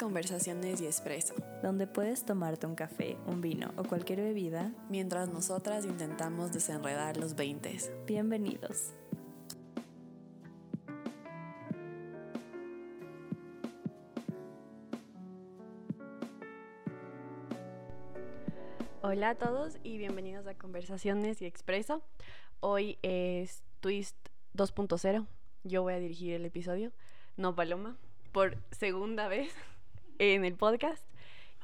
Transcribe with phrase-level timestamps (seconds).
[0.00, 5.84] Conversaciones y Expreso, donde puedes tomarte un café, un vino o cualquier bebida mientras nosotras
[5.84, 7.76] intentamos desenredar los 20.
[8.06, 8.94] Bienvenidos.
[19.02, 22.00] Hola a todos y bienvenidos a Conversaciones y Expreso.
[22.60, 24.16] Hoy es Twist
[24.54, 25.26] 2.0.
[25.64, 26.90] Yo voy a dirigir el episodio,
[27.36, 27.98] no Paloma,
[28.32, 29.52] por segunda vez
[30.20, 31.04] en el podcast.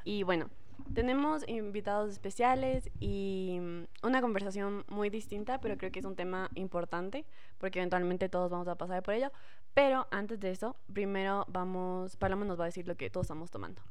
[0.04, 0.48] Y bueno,
[0.94, 6.50] tenemos invitados especiales y mm, una conversación muy distinta, pero creo que es un tema
[6.54, 7.26] importante
[7.58, 9.30] porque eventualmente todos vamos a pasar por ello.
[9.74, 13.50] Pero antes de eso, primero vamos, Paloma nos va a decir lo que todos estamos
[13.50, 13.82] tomando.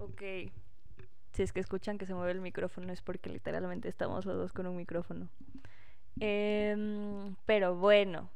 [0.00, 0.22] Ok.
[1.32, 4.52] Si es que escuchan que se mueve el micrófono es porque literalmente estamos los dos
[4.52, 5.28] con un micrófono.
[6.18, 8.28] Em, pero bueno,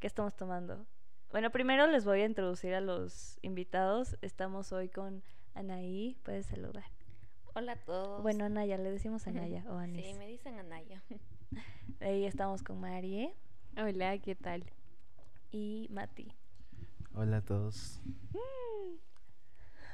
[0.00, 0.84] ¿qué estamos tomando?
[1.36, 4.16] Bueno, primero les voy a introducir a los invitados.
[4.22, 6.16] Estamos hoy con Anaí.
[6.22, 6.86] Puedes saludar.
[7.54, 8.22] Hola a todos.
[8.22, 10.06] Bueno, Anaya, le decimos Anaya o Anis.
[10.06, 11.02] Sí, me dicen Anaya.
[12.00, 13.34] Ahí estamos con Marie.
[13.76, 14.64] Hola, ¿qué tal?
[15.52, 16.32] Y Mati.
[17.12, 18.00] Hola a todos.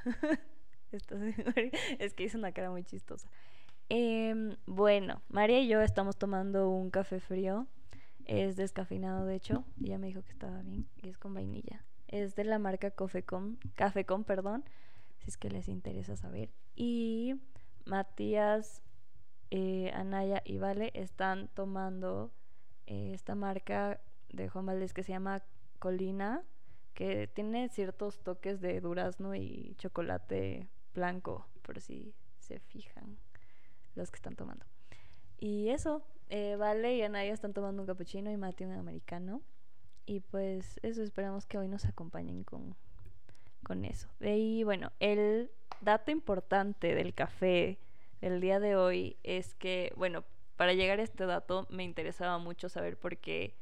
[1.98, 3.28] es que hizo una cara muy chistosa.
[3.88, 7.66] Em, bueno, María y yo estamos tomando un café frío
[8.26, 9.64] es descafeinado, de hecho.
[9.82, 10.86] Ella me dijo que estaba bien.
[11.02, 11.84] Y es con vainilla.
[12.08, 14.64] Es de la marca Cafecom, perdón.
[15.18, 16.50] Si es que les interesa saber.
[16.74, 17.36] Y
[17.84, 18.82] Matías,
[19.50, 22.32] eh, Anaya y Vale están tomando
[22.86, 24.00] eh, esta marca
[24.30, 25.42] de Juan que se llama
[25.78, 26.42] Colina.
[26.94, 31.46] Que tiene ciertos toques de durazno y chocolate blanco.
[31.62, 33.18] Por si se fijan
[33.94, 34.66] los que están tomando.
[35.38, 36.02] Y eso,
[36.34, 39.42] eh, vale y Anaya están tomando un cappuccino y Mati un americano.
[40.06, 42.74] Y pues eso, esperamos que hoy nos acompañen con,
[43.62, 44.08] con eso.
[44.18, 45.50] De ahí, bueno, el
[45.82, 47.78] dato importante del café
[48.22, 50.24] del día de hoy es que, bueno,
[50.56, 53.54] para llegar a este dato me interesaba mucho saber por qué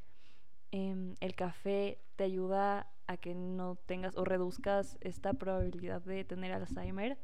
[0.71, 6.53] em, el café te ayuda a que no tengas o reduzcas esta probabilidad de tener
[6.53, 7.19] Alzheimer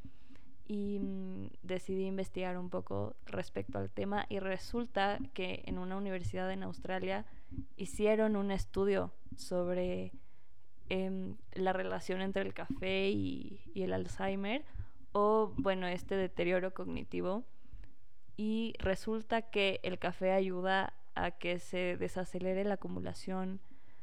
[0.69, 6.50] y mm, decidí investigar un poco respecto al tema y resulta que en una universidad
[6.50, 7.25] en Australia
[7.77, 10.12] hicieron un estudio sobre
[10.88, 14.65] em, la relación entre el café y, el Alzheimer
[15.12, 17.44] o bueno este deterioro cognitivo
[18.37, 23.60] y resulta que el café ayuda a que se desacelere la acumulación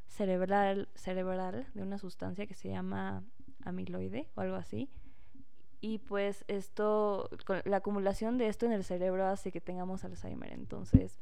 [0.07, 3.23] cerebral, cerebral de una sustancia que se llama
[3.65, 4.89] amiloide o algo así
[5.83, 7.29] y pues esto,
[7.65, 10.53] la acumulación de esto en el cerebro hace que tengamos Alzheimer.
[10.53, 11.19] Entonces,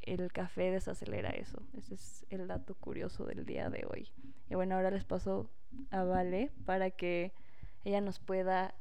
[0.00, 1.62] el café desacelera eso.
[1.76, 4.10] Ese es el dato curioso del día de hoy.
[4.48, 5.50] Y bueno, ahora les paso
[5.90, 7.34] a Vale para que
[7.84, 8.74] ella nos pueda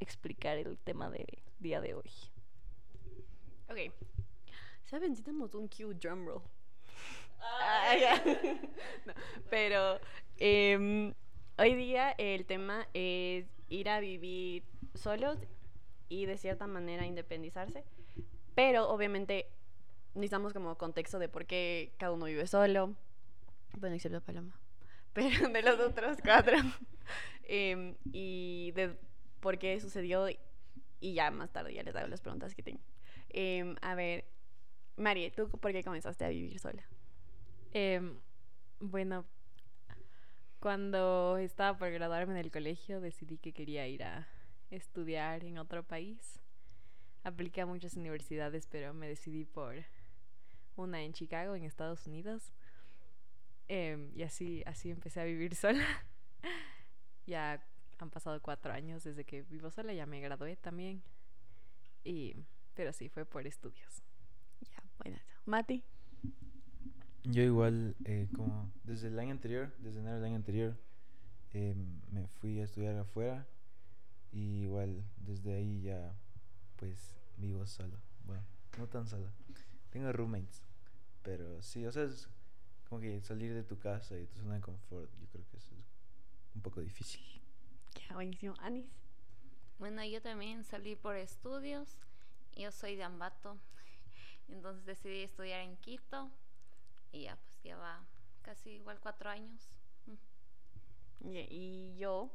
[0.00, 2.10] explicar el tema del día de hoy.
[3.68, 3.94] Ok.
[4.86, 5.10] ¿Saben?
[5.10, 6.42] Necesitamos un cue drum roll.
[7.40, 7.94] Ah,
[9.50, 10.00] pero
[10.36, 11.14] em,
[11.58, 14.64] hoy día el tema es ir a vivir
[14.94, 15.38] solos
[16.08, 17.84] y de cierta manera independizarse.
[18.54, 19.46] Pero obviamente
[20.14, 22.94] necesitamos como contexto de por qué cada uno vive solo.
[23.78, 24.58] Bueno, excepto Paloma.
[25.12, 26.56] Pero de los otros cuatro.
[27.50, 28.94] Em, y de
[29.40, 30.26] por qué sucedió.
[31.00, 32.80] Y ya más tarde ya les hago las preguntas que tengo.
[33.30, 34.26] Em, a ver,
[34.96, 36.82] Marie, ¿tú por qué comenzaste a vivir sola?
[37.72, 38.18] Em,
[38.80, 39.24] bueno,
[40.60, 44.28] cuando estaba por graduarme del colegio decidí que quería ir a
[44.70, 46.40] estudiar en otro país.
[47.24, 49.76] Apliqué a muchas universidades, pero me decidí por
[50.76, 52.52] una en Chicago, en Estados Unidos.
[53.68, 55.84] Em, y así, así empecé a vivir sola.
[57.26, 57.62] ya
[57.98, 61.02] han pasado cuatro años desde que vivo sola, ya me gradué también.
[62.04, 62.34] Y,
[62.74, 64.02] pero sí, fue por estudios.
[64.60, 65.18] Ya, bueno.
[65.44, 65.84] Mati.
[67.30, 70.74] Yo igual, eh, como desde el año anterior, desde enero del año anterior,
[71.52, 71.74] eh,
[72.10, 73.46] me fui a estudiar afuera
[74.32, 76.14] y igual desde ahí ya
[76.76, 77.98] pues vivo solo.
[78.24, 78.42] Bueno,
[78.78, 79.30] no tan solo.
[79.90, 80.62] Tengo roommates,
[81.22, 82.30] pero sí, o sea, es
[82.88, 85.74] como que salir de tu casa y tu zona de confort, yo creo que eso
[85.74, 85.84] es
[86.54, 87.20] un poco difícil.
[88.08, 88.54] Ya, buenísimo.
[88.60, 88.86] Anis.
[89.78, 91.98] Bueno, yo también salí por estudios.
[92.56, 93.58] Yo soy de Ambato.
[94.48, 96.30] Entonces decidí estudiar en Quito
[97.12, 98.06] y ya, pues lleva
[98.42, 99.70] casi igual cuatro años.
[100.06, 101.30] Mm.
[101.50, 102.30] y yo.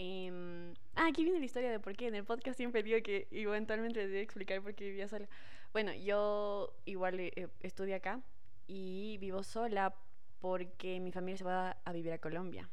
[0.00, 2.06] Eh, ah, aquí viene la historia de por qué.
[2.06, 5.28] En el podcast siempre digo que eventualmente les voy explicar por qué vivía sola.
[5.72, 8.20] Bueno, yo igual eh, estudio acá
[8.68, 9.94] y vivo sola
[10.40, 12.68] porque mi familia se va a vivir a Colombia.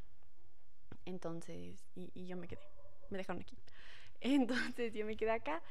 [1.05, 2.61] Entonces, y yo me quedé,
[3.09, 3.57] me dejaron aquí.
[4.21, 5.61] Entonces yo me quedé acá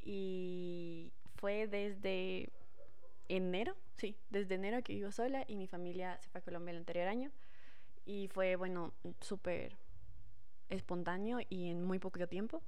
[0.00, 2.50] y fue desde
[3.28, 6.78] enero, sí, desde enero que vivo sola y mi familia se fue a Colombia el
[6.78, 7.30] anterior año
[8.04, 9.76] y fue, bueno, súper
[10.68, 12.62] espontáneo y en muy poco tiempo.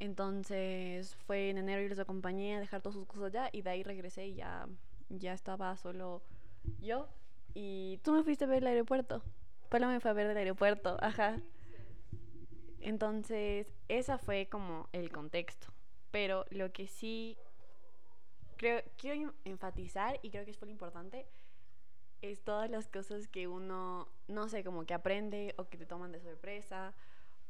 [0.00, 3.70] Entonces fue en enero y les acompañé a dejar todas sus cosas allá y de
[3.70, 4.68] ahí regresé y ya,
[5.08, 6.22] ya estaba solo
[6.80, 7.08] yo.
[7.54, 9.22] Y tú me fuiste a ver el aeropuerto.
[9.68, 11.40] Pablo me fue a ver del aeropuerto, ajá.
[12.80, 15.66] Entonces, esa fue como el contexto.
[16.10, 17.36] Pero lo que sí
[18.58, 21.26] creo, quiero enfatizar y creo que es muy importante
[22.20, 26.12] es todas las cosas que uno, no sé, como que aprende o que te toman
[26.12, 26.94] de sorpresa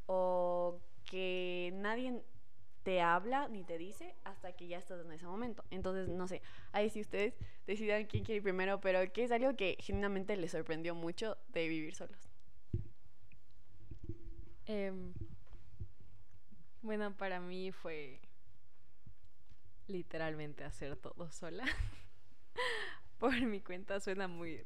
[0.06, 2.22] o que nadie
[2.82, 5.64] te habla ni te dice hasta que ya estás en ese momento.
[5.70, 7.34] Entonces, no sé, ahí si ustedes
[7.66, 11.68] decidan quién quiere ir primero, pero que es algo que genuinamente les sorprendió mucho de
[11.68, 12.28] vivir solos.
[14.66, 15.14] Em,
[16.82, 18.20] bueno, para mí fue
[19.88, 21.64] literalmente hacer todo sola.
[23.18, 24.62] Por mi cuenta suena muy,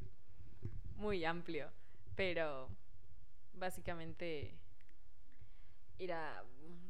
[0.96, 1.70] muy amplio,
[2.14, 2.68] pero
[3.54, 4.54] básicamente
[5.98, 6.44] ir a,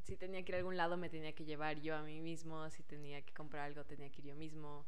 [0.04, 2.68] si tenía que ir a algún lado me tenía que llevar yo a mí mismo,
[2.70, 4.84] si tenía que comprar algo tenía que ir yo mismo,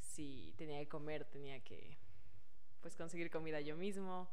[0.00, 1.96] si tenía que comer tenía que
[2.80, 4.28] pues conseguir comida yo mismo.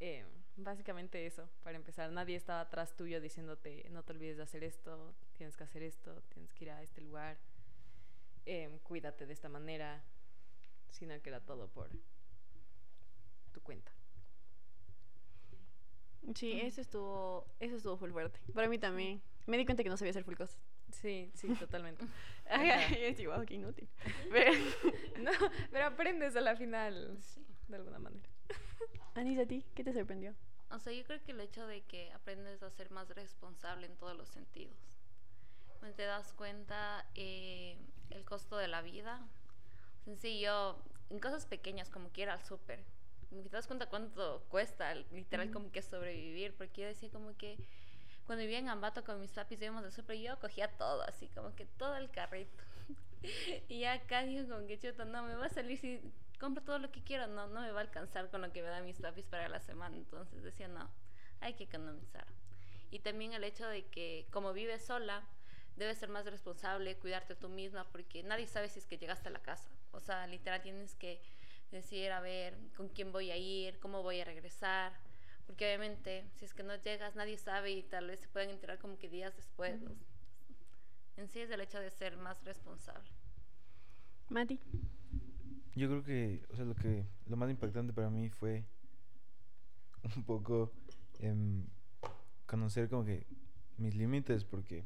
[0.00, 0.24] Eh,
[0.56, 5.14] básicamente eso, para empezar, nadie estaba atrás tuyo diciéndote no te olvides de hacer esto,
[5.36, 7.36] tienes que hacer esto, tienes que ir a este lugar,
[8.46, 10.02] eh, cuídate de esta manera,
[10.90, 11.90] sino que era todo por
[13.52, 13.92] tu cuenta.
[16.34, 18.40] Sí, eso estuvo, eso estuvo full fuerte.
[18.54, 19.20] Para mí también.
[19.46, 20.58] Me di cuenta que no sabía hacer full cosas.
[20.90, 22.04] Sí, sí, totalmente.
[23.18, 23.88] yo wow, qué inútil.
[24.30, 24.52] Pero,
[25.20, 25.30] no,
[25.70, 27.44] pero aprendes a la final, Sí.
[27.68, 28.28] de alguna manera.
[29.14, 30.34] Anís, ¿a ti qué te sorprendió?
[30.70, 33.96] O sea, yo creo que el hecho de que aprendes a ser más responsable en
[33.96, 34.76] todos los sentidos.
[35.80, 37.76] Pues te das cuenta eh,
[38.10, 39.20] el costo de la vida.
[40.22, 40.78] Yo,
[41.10, 42.82] en cosas pequeñas, como que ir al súper,
[43.30, 46.54] te das cuenta cuánto cuesta, literal, como que sobrevivir.
[46.54, 47.58] Porque yo decía, como que
[48.26, 51.54] cuando vivía en Ambato con mis papis, íbamos al súper, yo cogía todo, así, como
[51.54, 52.62] que todo el carrito.
[53.68, 56.00] y acá digo, como que chuta, no, me va a salir si
[56.38, 58.68] compro todo lo que quiero, no, no me va a alcanzar con lo que me
[58.68, 59.96] dan mis papis para la semana.
[59.96, 60.90] Entonces decía, no,
[61.40, 62.26] hay que economizar.
[62.90, 65.22] Y también el hecho de que como vives sola,
[65.76, 69.32] debes ser más responsable, cuidarte tú misma, porque nadie sabe si es que llegaste a
[69.32, 69.68] la casa.
[69.92, 71.20] O sea, literal tienes que
[71.70, 74.92] decir, a ver, con quién voy a ir, cómo voy a regresar.
[75.46, 78.78] Porque obviamente, si es que no llegas, nadie sabe y tal vez se pueden enterar
[78.78, 79.80] como que días después.
[81.16, 83.10] En sí es el hecho de ser más responsable.
[84.30, 84.60] Mati.
[85.76, 88.64] Yo creo que, o sea, lo que lo más impactante para mí fue
[90.16, 90.72] un poco
[91.18, 91.64] em,
[92.46, 93.26] conocer como que
[93.78, 94.84] mis límites, porque,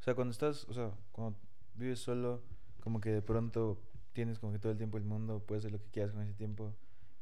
[0.00, 1.38] o sea, cuando estás, o sea, cuando
[1.74, 2.42] vives solo,
[2.80, 3.78] como que de pronto
[4.12, 6.34] tienes como que todo el tiempo el mundo, puedes hacer lo que quieras con ese
[6.34, 6.74] tiempo,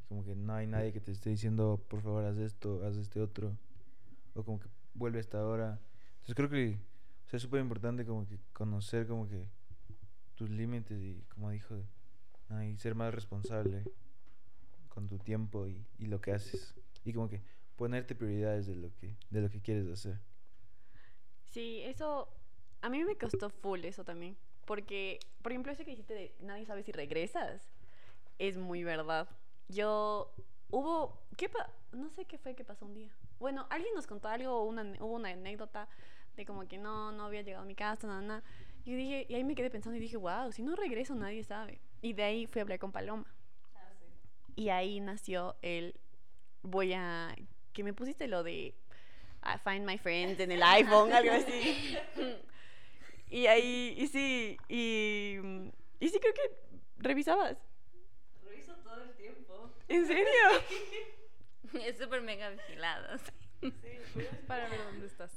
[0.09, 3.21] como que no hay nadie que te esté diciendo, por favor, haz esto, haz este
[3.21, 3.57] otro,
[4.35, 5.79] o como que vuelve a esta hora.
[6.21, 6.79] Entonces creo que,
[7.27, 9.47] o sea, es súper importante como que conocer como que
[10.37, 11.77] tus límites y, como dijo,
[12.51, 13.85] y ser más responsable
[14.89, 16.75] con tu tiempo y, y lo que haces.
[17.05, 17.43] Y como que
[17.77, 20.19] ponerte prioridades de lo que, de lo que quieres hacer.
[21.47, 22.29] Sí, eso
[22.81, 24.37] a mí me costó full eso también.
[24.65, 27.63] Porque, por ejemplo, eso que dijiste de nadie sabe si regresas,
[28.39, 29.29] es muy verdad.
[29.69, 30.33] Yo,
[30.71, 33.11] hubo, ¿qué pa no sé qué fue que pasó un día.
[33.39, 35.89] Bueno, alguien nos contó algo, una, hubo una anécdota
[36.37, 38.43] de como que no, no había llegado a mi casa, nada, nada.
[38.85, 41.81] Y dije, y ahí me quedé pensando y dije, wow, si no regreso nadie sabe.
[42.01, 43.27] Y de ahí fui a hablar con Paloma.
[44.57, 45.95] Y ahí nació el,
[46.63, 47.35] voy a,
[47.73, 48.75] que me pusiste lo de
[49.45, 51.97] I find my friends en el iPhone, algo así.
[53.31, 55.37] y ahí, y sí, y,
[56.01, 56.59] y sí creo que
[56.97, 57.57] revisabas.
[58.45, 59.73] Reviso todo el tiempo.
[59.89, 60.25] ¿En serio?
[61.85, 63.19] Es súper mega vigilado.
[63.19, 63.31] sí.
[63.61, 65.33] Sí, Para ver dónde estás.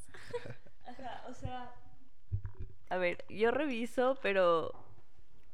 [0.86, 1.74] Ajá, o sea.
[2.90, 4.74] A ver, yo reviso, pero.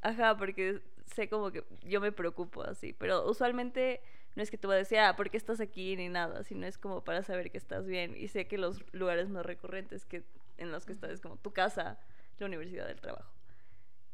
[0.01, 2.93] Ajá, porque sé como que yo me preocupo así.
[2.93, 4.01] Pero usualmente
[4.35, 5.95] no es que te voy a decir, ah, ¿por qué estás aquí?
[5.95, 8.15] ni nada, sino es como para saber que estás bien.
[8.15, 10.23] Y sé que los lugares más recurrentes que
[10.57, 11.99] en los que estás es como tu casa,
[12.39, 13.31] la universidad, el trabajo.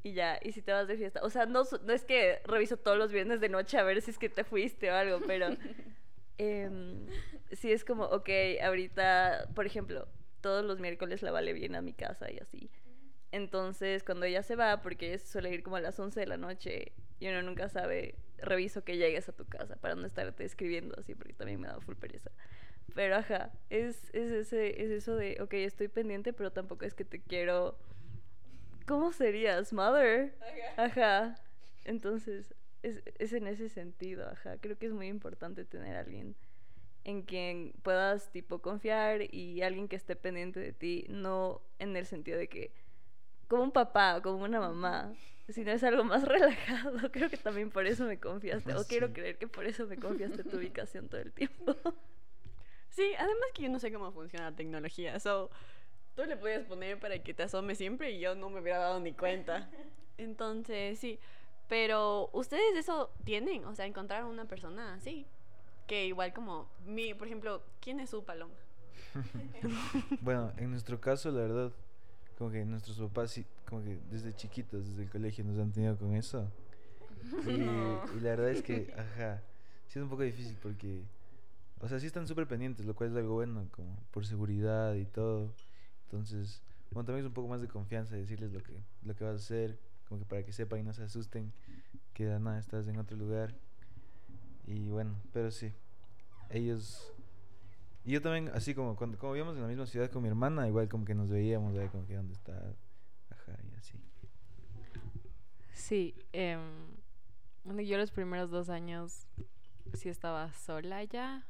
[0.04, 1.22] Y ya, y si te vas de fiesta.
[1.24, 4.12] O sea, no, no es que reviso todos los viernes de noche a ver si
[4.12, 5.48] es que te fuiste o algo, pero.
[6.38, 7.06] em,
[7.52, 8.30] sí es como, ok,
[8.64, 10.08] ahorita, por ejemplo,
[10.42, 12.70] todos los miércoles la vale viene a mi casa y así.
[13.34, 16.38] Entonces, cuando ella se va, porque ella suele ir como a las 11 de la
[16.38, 20.94] noche y uno nunca sabe, reviso que llegues a tu casa para no estarte escribiendo
[21.00, 22.30] así, porque también me da full pereza.
[22.94, 27.06] Pero ajá, es, es, ese, es eso de, ok, estoy pendiente, pero tampoco es que
[27.06, 27.76] te quiero...
[28.86, 29.74] ¿Cómo serías?
[29.74, 30.36] Mother.
[30.78, 31.36] Ajá.
[31.86, 34.58] Entonces, es, es en ese sentido, ajá.
[34.60, 36.36] Creo que es muy importante tener a alguien
[37.04, 42.06] en quien puedas tipo confiar y alguien que esté pendiente de ti, no en el
[42.06, 42.83] sentido de que
[43.54, 45.14] como un papá o como una mamá,
[45.50, 47.12] sino es algo más relajado.
[47.12, 49.14] Creo que también por eso me confiaste, o quiero Sí.
[49.14, 51.76] creer que por eso me confiaste tu ubicación todo el tiempo.
[52.90, 55.20] Sí, además que yo no sé cómo funciona la tecnología.
[55.20, 55.50] So,
[56.16, 59.00] tú le podías poner para que te asome siempre y yo no me hubiera dado
[59.00, 59.68] ni cuenta.
[60.20, 61.20] Entonces, sí.
[61.68, 65.26] Pero ustedes eso tienen, o sea, encontrar una persona así.
[65.88, 68.54] Que igual como, mi, por ejemplo, ¿quién es su paloma?
[70.22, 71.72] Bueno, en nuestro caso, la verdad,
[72.44, 76.14] como que nuestros papás, como que desde chiquitos, desde el colegio, nos han tenido con
[76.14, 76.52] eso.
[77.48, 79.42] Y, y la verdad es que, ajá,
[79.88, 81.04] sí es un poco difícil porque,
[81.80, 85.06] o sea, sí están súper pendientes, lo cual es algo bueno, como por seguridad y
[85.06, 85.54] todo.
[86.04, 88.74] Entonces, bueno, también es un poco más de confianza decirles lo que,
[89.06, 91.54] lo que vas a hacer, como que para que sepan y no se asusten
[92.14, 93.56] que nada estás en otro lugar.
[94.68, 95.72] Y bueno, pero sí,
[96.50, 97.13] ellos
[98.06, 100.68] y yo también, así como cuando como vivíamos en la misma ciudad con mi hermana,
[100.68, 101.92] igual como que nos veíamos, ¿verdad?
[101.92, 102.76] como que dónde está,
[103.30, 103.98] ajá, y así.
[105.74, 106.62] Sí, em,
[107.64, 109.26] bueno, yo los primeros dos años
[109.94, 111.46] sí estaba sola ya.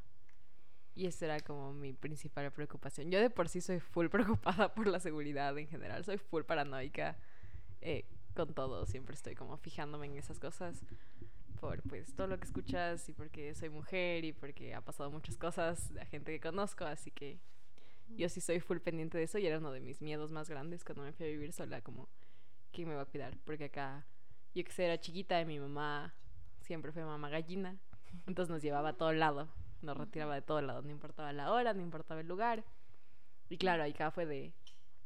[0.95, 3.10] Y esa era como mi principal preocupación.
[3.10, 6.05] Yo de por sí soy full preocupada por la seguridad en general.
[6.05, 7.17] Soy full paranoica
[7.81, 8.05] eh,
[8.36, 8.86] con todo.
[8.86, 10.83] Siempre estoy como fijándome en esas cosas.
[11.63, 15.38] Por pues todo lo que escuchas y porque soy mujer y porque ha pasado muchas
[15.38, 16.84] cosas de la gente que conozco.
[16.84, 17.39] Así que
[18.17, 20.84] yo sí soy full pendiente de eso y era uno de mis miedos más grandes
[20.84, 21.79] cuando me fui a vivir sola.
[21.82, 22.10] Como,
[22.74, 23.38] ¿quién me va a cuidar?
[23.46, 24.05] Porque acá
[24.53, 26.13] yo que sé, era chiquita y mi mamá
[26.60, 27.77] siempre fue mamá gallina.
[28.27, 29.48] Entonces nos llevaba a todo lado,
[29.82, 32.65] nos retiraba de todo lado, no importaba la hora, no importaba el lugar.
[33.48, 34.51] Y claro, ahí acá fue de,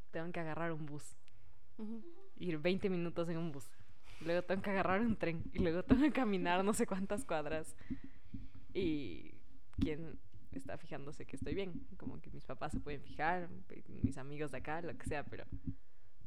[0.10, 1.04] tengo que agarrar un bus,
[2.40, 3.70] ir 20 minutos en un bus.
[4.22, 7.76] Luego tengo que agarrar un tren y luego tengo que caminar no sé cuántas cuadras.
[8.74, 9.36] Y
[9.80, 10.20] quién
[10.52, 11.88] está fijándose que estoy bien.
[11.98, 13.50] Como que mis papás se pueden fijar,
[14.04, 15.46] mis amigos de acá, lo que sea, pero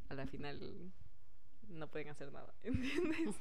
[0.08, 0.90] a la final
[1.68, 3.36] no pueden hacer nada, ¿entiendes?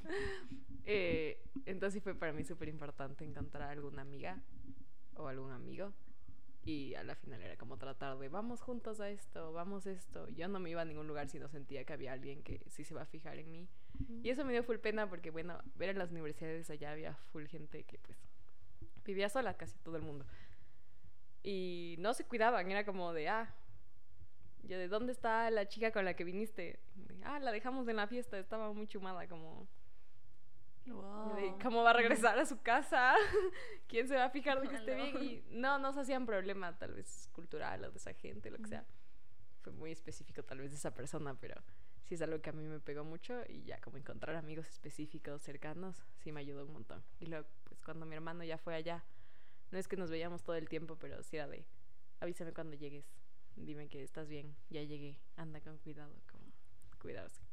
[0.86, 4.42] Eh, entonces fue para mí súper importante encontrar alguna amiga
[5.16, 5.94] o algún amigo.
[6.70, 10.30] Y a la final era como tratar de, vamos juntos a esto, vamos esto.
[10.30, 12.84] Yo no me iba a ningún lugar si no sentía que había alguien que sí
[12.84, 13.68] se va a fijar en mí.
[14.22, 17.48] Y eso me dio full pena porque, bueno, ver en las universidades allá había full
[17.48, 18.20] gente que pues
[19.04, 20.28] vivía sola, casi todo el mundo.
[21.42, 23.52] Y no se cuidaban, era como de, ah,
[24.62, 26.78] yo, ¿de dónde está la chica con la que viniste?
[27.24, 29.68] Ah, la dejamos en la fiesta, estaba muy chumada, como,
[30.90, 33.16] de, ¿cómo va a regresar a su casa?
[33.88, 35.24] ¿Quién se va a fijar de que esté bien?
[35.24, 38.68] Y no, no se hacían problema, tal vez cultural o de esa gente, lo que
[38.68, 38.86] sea.
[39.62, 41.62] Fue muy específico tal vez de esa persona, pero
[42.04, 45.42] sí es algo que a mí me pegó mucho y ya como encontrar amigos específicos,
[45.42, 47.04] cercanos, sí me ayudó un montón.
[47.20, 49.04] Y luego, pues cuando mi hermano ya fue allá,
[49.72, 51.66] no es que nos veíamos todo el tiempo, pero sí era de,
[52.20, 53.06] avísame cuando llegues,
[53.56, 56.46] dime que estás bien, ya llegué, anda con cuidado, como
[57.00, 57.44] cuidarse.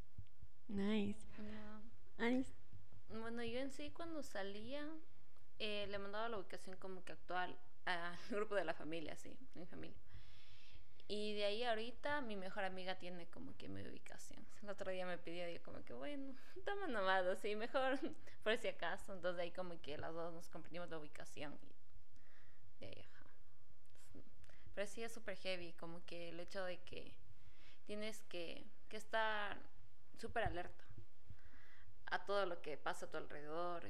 [0.68, 1.20] Nice.
[2.18, 2.52] Anis.
[3.08, 4.86] Bueno, yo en sí cuando salía
[5.58, 9.66] eh, le mandaba la ubicación como que actual al grupo de la familia, sí, mi
[9.66, 9.96] familia.
[11.08, 14.44] Y de ahí ahorita mi mejor amiga tiene como que mi ubicación.
[14.62, 16.34] El otro día me pidió, yo como que bueno,
[16.64, 17.98] toma nomás, así, mejor
[18.42, 19.14] por si acaso.
[19.14, 21.56] Entonces de ahí como que las dos nos compartimos la ubicación.
[22.80, 23.24] Y de ahí, ajá.
[24.74, 27.14] Pero sí es súper heavy, como que el hecho de que
[27.86, 29.56] tienes que, que estar
[30.18, 30.85] súper alerta
[32.10, 33.82] a todo lo que pasa a tu alrededor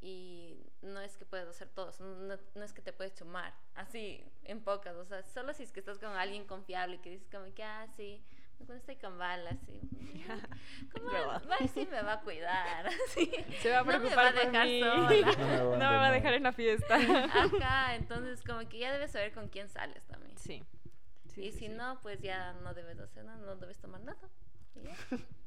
[0.00, 4.24] y no es que puedes hacer todo, no, no es que te puedes chumar, así
[4.44, 7.28] en pocas, o sea, solo si es que estás con alguien confiable y que dices
[7.30, 8.22] como que, ah, sí,
[8.58, 9.80] cuando estoy con Val, así,
[10.92, 11.10] ¿cómo
[11.72, 12.86] sí me va a cuidar?
[13.06, 15.36] Así, Se va a no me preocupar va a dejar sola.
[15.58, 16.96] No me No me va a dejar en la fiesta.
[17.34, 20.36] Ajá, entonces como que ya debes saber con quién sales también.
[20.38, 20.64] Sí.
[21.34, 21.68] Sí, y sí, si sí.
[21.68, 24.28] no, pues ya no debes hacer nada, no debes tomar nada.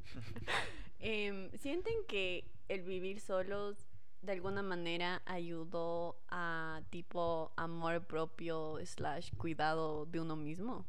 [1.04, 3.76] Em, ¿Sienten que el vivir solos
[4.22, 10.86] de alguna manera ayudó a tipo amor propio slash cuidado de uno mismo?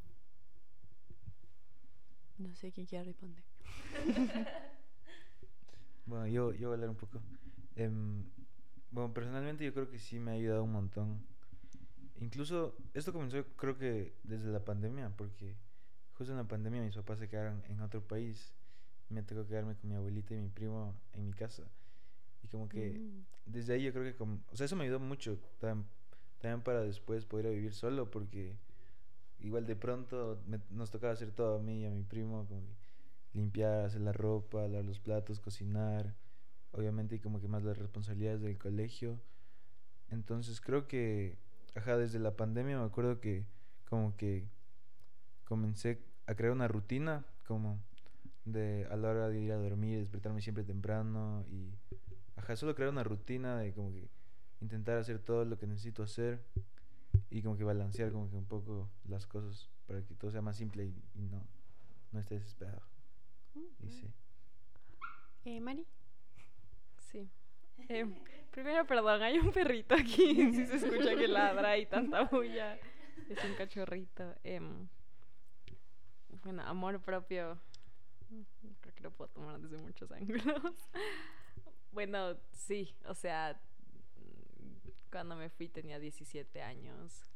[2.37, 3.43] No sé quién quiere responder.
[6.05, 7.23] Bueno, yo, yo voy a hablar un poco.
[7.77, 8.25] Em,
[8.91, 11.25] bueno, personalmente yo creo que sí me ha ayudado un montón.
[12.21, 15.57] Incluso esto comenzó creo que desde la pandemia, porque
[16.23, 18.52] justo en la pandemia mis papás se quedaron en otro país.
[19.09, 21.64] Me tocó quedarme con mi abuelita y mi primo en mi casa.
[22.45, 23.25] Y como que Mm.
[23.47, 25.38] desde ahí yo creo que, como, o sea, eso me ayudó mucho.
[25.61, 25.85] tam-
[26.41, 28.57] también para después poder vivir solo, porque
[29.41, 32.61] igual de pronto me- nos tocaba hacer todo a mí y a mi primo, como
[32.62, 32.73] que
[33.35, 36.14] limpiar, hacer la ropa, lavar los platos, cocinar,
[36.73, 39.21] obviamente y como que más las responsabilidades del colegio.
[40.11, 41.37] Entonces creo que,
[41.75, 43.47] ajá, desde la pandemia me acuerdo que
[43.88, 44.49] como que
[45.45, 47.79] comencé a crear una rutina, como
[48.45, 51.71] de a la hora de ir a dormir, despertarme siempre temprano y,
[52.37, 54.09] ajá, solo crear una rutina de como que
[54.61, 56.43] intentar hacer todo lo que necesito hacer
[57.31, 60.57] y como que balancear como que un poco las cosas para que todo sea más
[60.57, 61.43] simple y, y no,
[62.12, 62.83] no esté desesperado.
[63.81, 64.11] Y sí.
[65.45, 65.87] Eh, Mari.
[67.11, 67.29] Sí.
[67.88, 68.14] Em,
[68.50, 70.35] primero, perdón, hay un perrito aquí.
[70.52, 72.79] Si se escucha que ladra y tanta bulla.
[73.29, 74.35] Es un cachorrito.
[74.45, 74.88] Em,
[76.43, 77.59] bueno, amor propio.
[78.81, 80.45] Creo que lo puedo tomar desde muchos ángulos.
[81.93, 83.61] Bueno, sí, o sea,
[85.11, 87.31] cuando me fui tenía 17 años.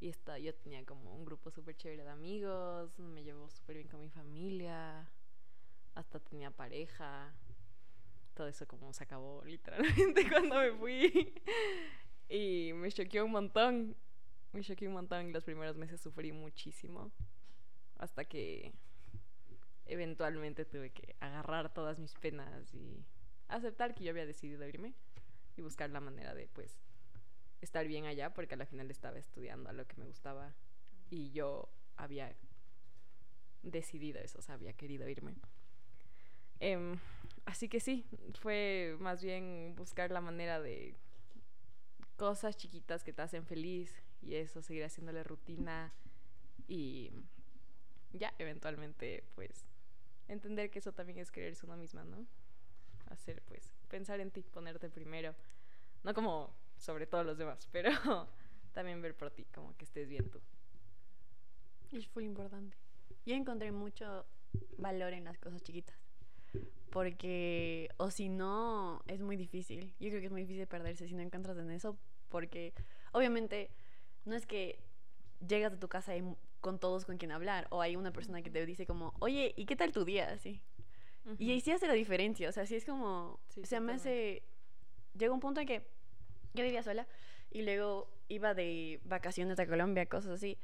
[0.00, 2.98] Y esta, yo tenía como un grupo súper chévere de amigos.
[2.98, 5.06] Me llevo súper bien con mi familia.
[5.94, 7.34] Hasta tenía pareja
[8.34, 11.34] todo eso como se acabó literalmente cuando me fui.
[12.28, 13.96] Y me choqueó un montón.
[14.52, 15.32] Me choqueó un montón.
[15.32, 17.12] Los primeros meses sufrí muchísimo.
[18.02, 18.72] Hasta que
[19.86, 23.06] eventualmente tuve que agarrar todas mis penas y
[23.46, 24.92] aceptar que yo había decidido irme
[25.56, 26.82] y buscar la manera de pues
[27.60, 30.52] estar bien allá porque al final estaba estudiando a lo que me gustaba
[31.10, 32.34] y yo había
[33.62, 35.36] decidido eso, o sea, había querido irme.
[36.58, 36.98] Em,
[37.44, 38.04] así que sí,
[38.40, 40.96] fue más bien buscar la manera de
[42.16, 45.94] cosas chiquitas que te hacen feliz y eso, seguir haciéndole rutina
[46.66, 47.12] y
[48.12, 49.64] ya eventualmente pues
[50.28, 52.26] entender que eso también es quererse uno misma, ¿no?
[53.10, 55.34] Hacer pues pensar en ti, ponerte primero,
[56.02, 57.90] no como sobre todos los demás, pero
[58.72, 60.40] también ver por ti, como que estés bien tú.
[61.92, 62.76] Es muy importante.
[63.26, 64.24] Yo encontré mucho
[64.78, 65.96] valor en las cosas chiquitas.
[66.90, 69.94] Porque, o si no, es muy difícil.
[69.98, 71.96] Yo creo que es muy difícil perderse si no encuentras en eso.
[72.28, 72.72] Porque,
[73.12, 73.70] obviamente,
[74.24, 74.78] no es que
[75.46, 76.22] llegas a tu casa y
[76.60, 77.66] con todos con quien hablar.
[77.70, 80.30] O hay una persona que te dice como, oye, ¿y qué tal tu día?
[80.30, 80.60] Así.
[81.38, 82.48] Y ahí sí hace la diferencia.
[82.48, 83.38] O sea, sí es como.
[83.48, 84.42] Sí, o sea, me hace.
[85.16, 85.86] Llegó un punto en que
[86.54, 87.06] yo vivía sola
[87.50, 90.58] y luego iba de vacaciones a Colombia, cosas así.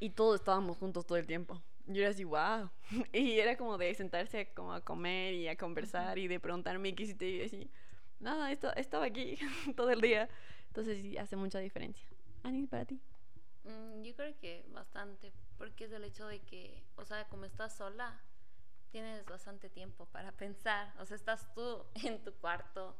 [0.00, 1.62] Y todos estábamos juntos todo el tiempo.
[1.86, 2.70] Yo era así, wow.
[3.12, 7.04] Y era como de sentarse como a comer y a conversar y de preguntarme qué
[7.04, 7.70] hiciste y así.
[8.20, 9.38] Nada, esto, estaba aquí
[9.76, 10.28] todo el día.
[10.68, 12.06] Entonces sí, hace mucha diferencia.
[12.42, 13.00] Ani, para ti.
[13.64, 17.76] Mm, yo creo que bastante, porque es el hecho de que, o sea, como estás
[17.76, 18.20] sola,
[18.90, 20.94] tienes bastante tiempo para pensar.
[20.98, 22.96] O sea, estás tú en tu cuarto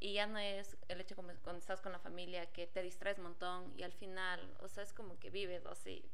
[0.00, 3.18] y ya no es el hecho como cuando estás con la familia que te distraes
[3.18, 6.04] un montón y al final, o sea, es como que vives así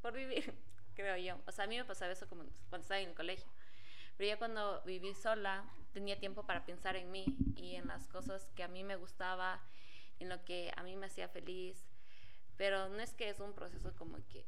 [0.00, 0.54] por vivir,
[0.94, 1.40] creo yo.
[1.46, 3.50] O sea, a mí me pasaba eso como cuando estaba en el colegio.
[4.16, 7.24] Pero ya cuando viví sola, tenía tiempo para pensar en mí
[7.56, 9.60] y en las cosas que a mí me gustaba,
[10.20, 11.91] en lo que a mí me hacía feliz.
[12.62, 14.46] Pero no es que es un proceso como que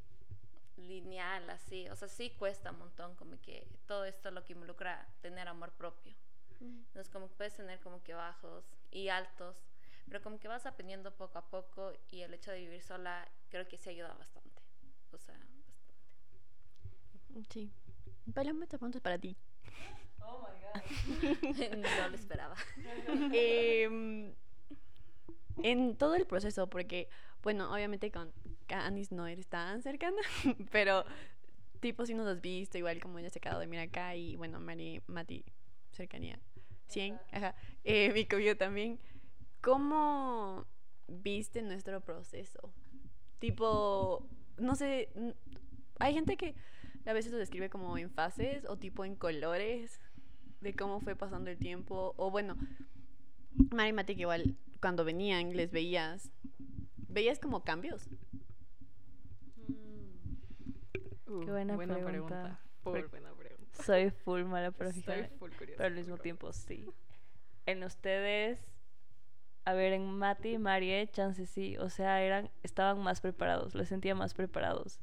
[0.77, 5.05] lineal así, o sea, sí cuesta un montón como que todo esto lo que involucra
[5.21, 6.15] tener amor propio.
[6.61, 9.65] Entonces como que puedes tener como que bajos y altos,
[10.07, 13.67] pero como que vas aprendiendo poco a poco y el hecho de vivir sola creo
[13.67, 14.63] que sí ayuda bastante.
[15.11, 15.37] O sea,
[17.13, 17.53] bastante.
[17.53, 17.73] Sí.
[18.33, 19.37] Pregunta es para ti.
[21.77, 22.55] no lo esperaba.
[23.33, 24.33] Em,
[25.65, 27.09] en todo el proceso, porque,
[27.45, 28.33] bueno, obviamente con
[28.71, 30.17] Anis no eres tan cercana,
[30.73, 31.05] pero
[31.81, 34.35] tipo si nos has visto, igual como ella se ha quedado de mirar acá y
[34.37, 35.45] bueno, Mari, Mati,
[35.93, 36.41] cercanía,
[36.89, 37.55] 100, ajá,
[37.85, 38.99] eh, mi novio también.
[39.61, 40.67] ¿Cómo
[41.07, 42.73] viste nuestro proceso?
[43.39, 44.27] Tipo,
[44.57, 45.11] no sé,
[45.99, 46.55] hay gente que
[47.05, 50.01] a veces lo describe como en fases o tipo en colores
[50.63, 52.57] de cómo fue pasando el tiempo, o bueno,
[53.71, 56.33] Mari y Mati que igual cuando venían les veías,
[57.15, 58.07] veías como cambios.
[61.27, 62.61] Uh, Qué buena pregunta.
[62.83, 63.83] Por- buena pregunta.
[63.83, 66.87] Soy full mala para fijar, full curiosa, pero al mismo tiempo sí.
[67.67, 68.61] En ustedes,
[69.65, 73.89] a ver, en Mati y Marie, chance sí, o sea, eran, estaban más preparados, les
[73.89, 75.01] sentía más preparados.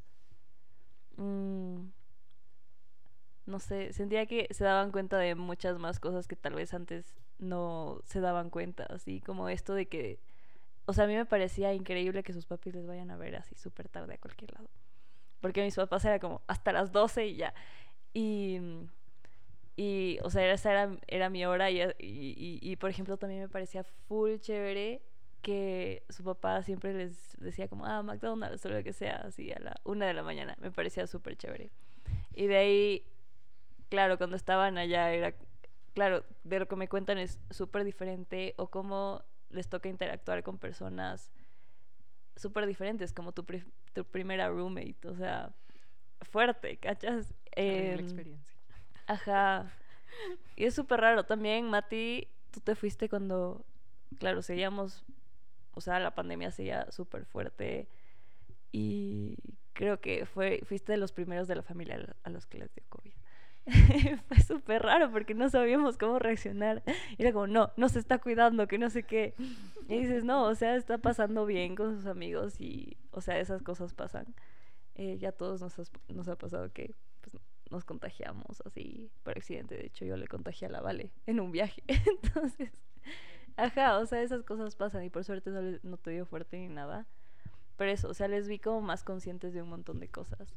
[1.17, 1.88] Mm,
[3.47, 7.15] no sé, sentía que se daban cuenta de muchas más cosas que tal vez antes
[7.39, 10.19] no se daban cuenta, así como esto de que,
[10.91, 13.56] o sea, a mí me parecía increíble que sus papis les vayan a ver así
[13.56, 14.69] súper tarde a cualquier lado.
[15.41, 17.54] Porque mis papás era como hasta las 12 y ya.
[18.13, 18.60] Y,
[19.75, 23.49] y o sea, esa era, era mi hora y, y, y- por ejemplo también me
[23.49, 25.01] parecía full chévere
[25.41, 29.60] que su papá siempre les decía como, ah, McDonald's o lo que sea, así a
[29.60, 30.56] la una de la mañana.
[30.60, 31.71] Me parecía súper chévere.
[32.36, 33.06] Y de ahí,
[33.89, 35.34] claro, cuando estaban allá era,
[35.93, 40.57] claro, de lo que me cuentan es súper diferente o cómo les toca interactuar con
[40.57, 41.31] personas
[42.35, 45.53] súper diferentes, como tu, pri- tu primera roommate, o sea,
[46.21, 47.33] fuerte, ¿cachas?
[47.55, 48.53] Horrible Em, experiencia.
[49.07, 49.71] Ajá.
[50.55, 51.25] Y es súper raro.
[51.25, 53.65] También, Mati, tú te fuiste cuando,
[54.19, 55.03] claro, seguíamos,
[55.73, 57.87] o sea, la pandemia seguía súper fuerte
[58.71, 59.35] y
[59.73, 62.83] creo que fue, fuiste de los primeros de la familia a los que les dio
[62.89, 63.11] COVID.
[64.28, 66.84] fue súper raro porque no sabíamos cómo reaccionar.
[67.17, 69.36] Y Era como, no, no se está cuidando, que no sé qué.
[69.88, 73.62] Y dices, no, o sea, está pasando bien con sus amigos y, o sea, esas
[73.62, 74.34] cosas pasan.
[74.95, 79.76] Eh, ya a todos nos, ha pasado que pues, nos contagiamos así por accidente.
[79.76, 81.84] De hecho, yo le contagié a la Vale en un viaje.
[81.88, 82.71] Entonces,
[83.58, 86.67] ajá, o sea, esas cosas pasan y por suerte no, no te dio fuerte ni
[86.67, 87.08] nada.
[87.78, 90.56] Pero eso, o sea, les vi como más conscientes de un montón de cosas.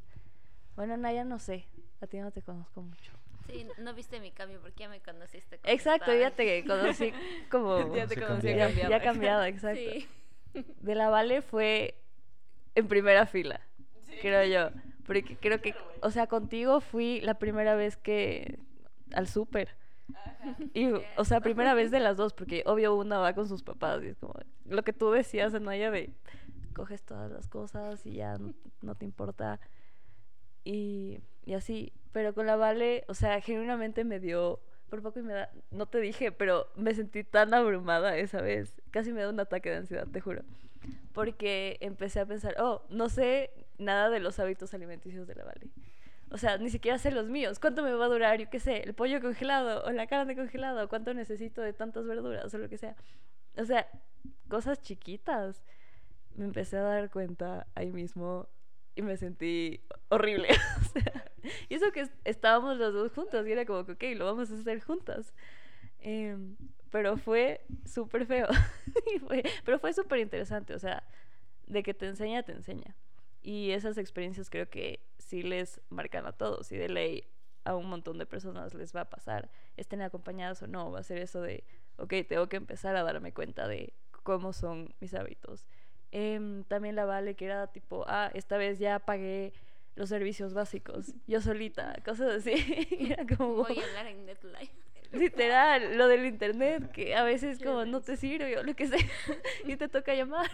[0.75, 1.65] Bueno, Naya, no sé.
[2.01, 3.11] A ti no te conozco mucho.
[3.47, 5.59] Sí, no viste mi cambio porque ya me conociste.
[5.59, 7.13] como Exacto, ya te conocí
[7.51, 7.95] como...
[7.95, 9.79] Ya te conocí ya, cambiado, exacto.
[9.79, 10.07] Sí.
[10.81, 11.95] De la Vale fue
[12.75, 13.61] en primera fila,
[14.21, 14.75] creo yo.
[15.05, 18.59] Porque creo que, o sea, contigo fui la primera vez que
[19.13, 19.75] al súper.
[20.73, 24.03] Y, o sea, primera vez de las dos, porque obvio una va con sus papás
[24.03, 24.33] y es como
[24.65, 26.13] lo que tú decías, Anaya, de
[26.73, 29.59] coges todas las cosas y ya no, no te importa.
[30.65, 35.23] Y, y así, pero con la Vale, o sea, genuinamente me dio, por poco y
[35.23, 39.29] me da, no te dije, pero me sentí tan abrumada esa vez, casi me da
[39.29, 40.41] un ataque de ansiedad, te juro.
[41.13, 45.69] Porque empecé a pensar, oh, no sé nada de los hábitos alimenticios de la Vale.
[46.31, 47.59] O sea, ni siquiera sé los míos.
[47.59, 50.87] ¿Cuánto me va a durar, yo qué sé, el pollo congelado o la carne congelada?
[50.87, 52.95] ¿Cuánto necesito de tantas verduras o lo que sea?
[53.57, 53.87] O sea,
[54.49, 55.63] cosas chiquitas.
[56.35, 58.49] Me empecé a dar cuenta ahí mismo
[58.95, 60.49] y me sentí horrible.
[60.81, 61.31] o sea,
[61.69, 64.51] y eso que es- estábamos los dos juntos y era como que, ok, lo vamos
[64.51, 65.33] a hacer juntas.
[65.99, 66.55] Em,
[66.91, 68.47] pero fue súper feo.
[69.27, 70.73] Fue- pero fue súper interesante.
[70.73, 71.03] O sea,
[71.67, 72.95] de que te enseña, te enseña.
[73.41, 77.23] Y esas experiencias creo que sí les marcan a todos y de ley
[77.63, 81.03] a un montón de personas les va a pasar, estén acompañadas o no, va a
[81.03, 81.63] ser eso de,
[81.97, 85.67] ok, tengo que empezar a darme cuenta de cómo son mis hábitos.
[86.17, 89.51] Em, también la Vale, que era tipo, ah, esta vez ya pagué
[89.97, 92.53] los servicios básicos, yo solita, cosas así.
[93.11, 94.71] Era como, Voy a hablar en NetLife.
[95.11, 98.97] literal, lo del internet, que a veces como no te sirve o lo que sea,
[99.65, 100.49] y te toca llamar.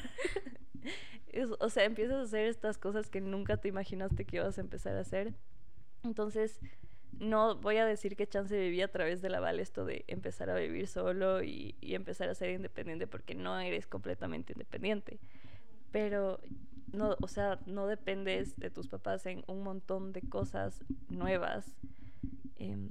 [1.32, 4.62] Es- o sea, empiezas a hacer estas cosas que nunca te imaginaste que ibas a
[4.62, 5.34] empezar a hacer.
[6.04, 6.60] Entonces,
[7.20, 10.50] no voy a decir que chance viví a través de la Vale esto de empezar
[10.50, 15.20] a vivir solo y, y empezar a ser independiente porque no eres completamente independiente.
[15.92, 16.40] Pero
[16.94, 21.76] no, o sea, no dependes de tus papás en un montón de cosas nuevas
[22.58, 22.90] em,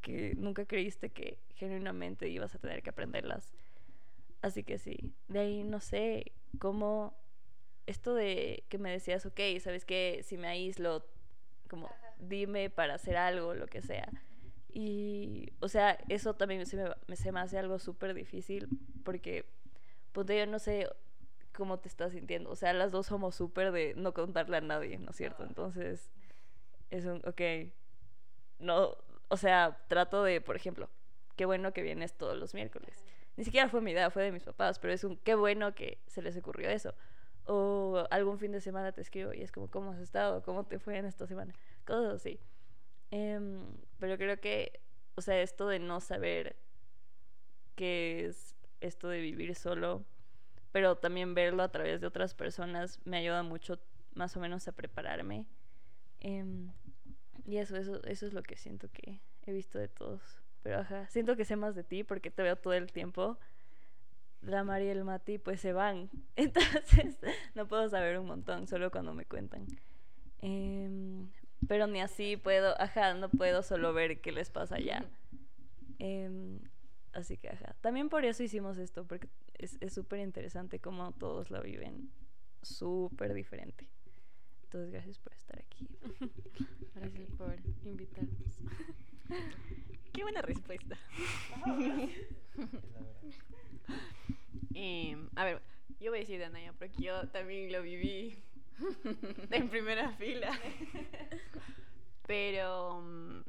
[0.00, 3.54] que nunca creíste que genuinamente ibas a tener que aprenderlas.
[4.42, 7.14] Así que sí, de ahí no sé cómo
[7.86, 11.04] esto de que me decías, ok, sabes que si me aíslo,
[11.68, 14.08] como dime para hacer algo, lo que sea.
[14.72, 18.68] Y, o sea, eso también se me, se me hace algo súper difícil
[19.04, 19.44] porque,
[20.12, 20.88] ponte yo no sé
[21.52, 22.50] cómo te estás sintiendo.
[22.50, 25.44] O sea, las dos somos súper de no contarle a nadie, ¿no es cierto?
[25.44, 26.10] Entonces,
[26.90, 27.40] es un, ok,
[28.58, 28.96] no,
[29.28, 30.88] o sea, trato de, por ejemplo,
[31.36, 33.04] qué bueno que vienes todos los miércoles.
[33.36, 35.98] Ni siquiera fue mi idea, fue de mis papás, pero es un, qué bueno que
[36.06, 36.94] se les ocurrió eso.
[37.46, 40.42] O algún fin de semana te escribo y es como, ¿cómo has estado?
[40.42, 41.54] ¿Cómo te fue en esta semana?
[41.84, 42.38] Cosas así.
[43.10, 43.66] Em,
[43.98, 44.80] pero creo que,
[45.16, 46.56] o sea, esto de no saber
[47.74, 50.04] qué es esto de vivir solo,
[50.72, 53.78] pero también verlo a través de otras personas me ayuda mucho
[54.14, 55.46] más o menos a prepararme.
[56.20, 56.72] Em,
[57.44, 60.20] y eso, eso, eso es lo que siento que he visto de todos.
[60.62, 63.38] Pero ajá, siento que sé más de ti porque te veo todo el tiempo.
[64.40, 66.10] La Mari y el Mati pues se van.
[66.36, 67.16] Entonces
[67.54, 69.66] no puedo saber un montón, solo cuando me cuentan.
[70.40, 71.30] Em,
[71.68, 75.04] pero ni así puedo, ajá, no puedo solo ver qué les pasa allá.
[75.98, 76.58] Em,
[77.12, 77.74] así que ajá.
[77.80, 82.10] También por eso hicimos esto, porque es es súper interesante cómo todos lo viven
[82.62, 83.88] súper diferente.
[84.64, 85.86] Entonces gracias por estar aquí.
[86.94, 88.58] Gracias por invitarnos.
[90.12, 90.96] Qué buena respuesta.
[91.66, 92.08] La verdad.
[94.74, 95.62] Em, a ver,
[96.00, 98.42] yo voy a decir de Anaya porque yo también lo viví
[99.50, 100.58] en primera fila.
[102.26, 103.42] Pero mm,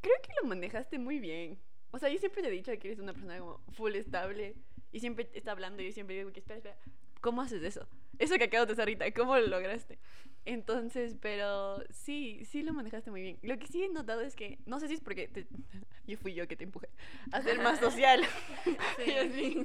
[0.00, 1.58] creo que lo manejaste muy bien.
[1.92, 4.54] O sea, yo siempre te he dicho que eres una persona como full estable
[4.92, 6.76] Y siempre está hablando y yo siempre digo que, espera, espera,
[7.20, 7.86] ¿cómo haces eso?
[8.18, 9.98] Eso que acabas de hacer ahorita, ¿cómo lo lograste?
[10.46, 13.38] Entonces, pero sí, sí lo manejaste muy bien.
[13.42, 15.46] Lo que sí he notado es que, no sé si es porque te-
[16.06, 16.88] yo fui yo que te empujé
[17.32, 18.22] a ser más social.
[18.64, 18.74] Sí.
[19.06, 19.64] Y así,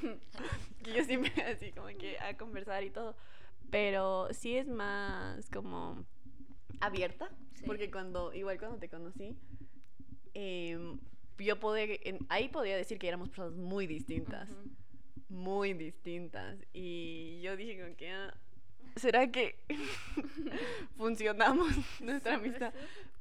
[0.84, 3.16] que yo siempre así como que a conversar y todo.
[3.72, 6.06] Pero sí es más como
[6.82, 7.64] abierta, Sí.
[7.66, 9.36] porque cuando, igual cuando te conocí,
[10.34, 11.00] em,
[11.40, 14.50] yo podía, en- ahí podía decir que éramos personas muy distintas,
[15.30, 16.58] muy distintas.
[16.74, 18.34] Y yo dije como que, ah,
[18.96, 19.58] ¿será que
[20.98, 21.68] funcionamos
[22.02, 22.74] nuestra amistad?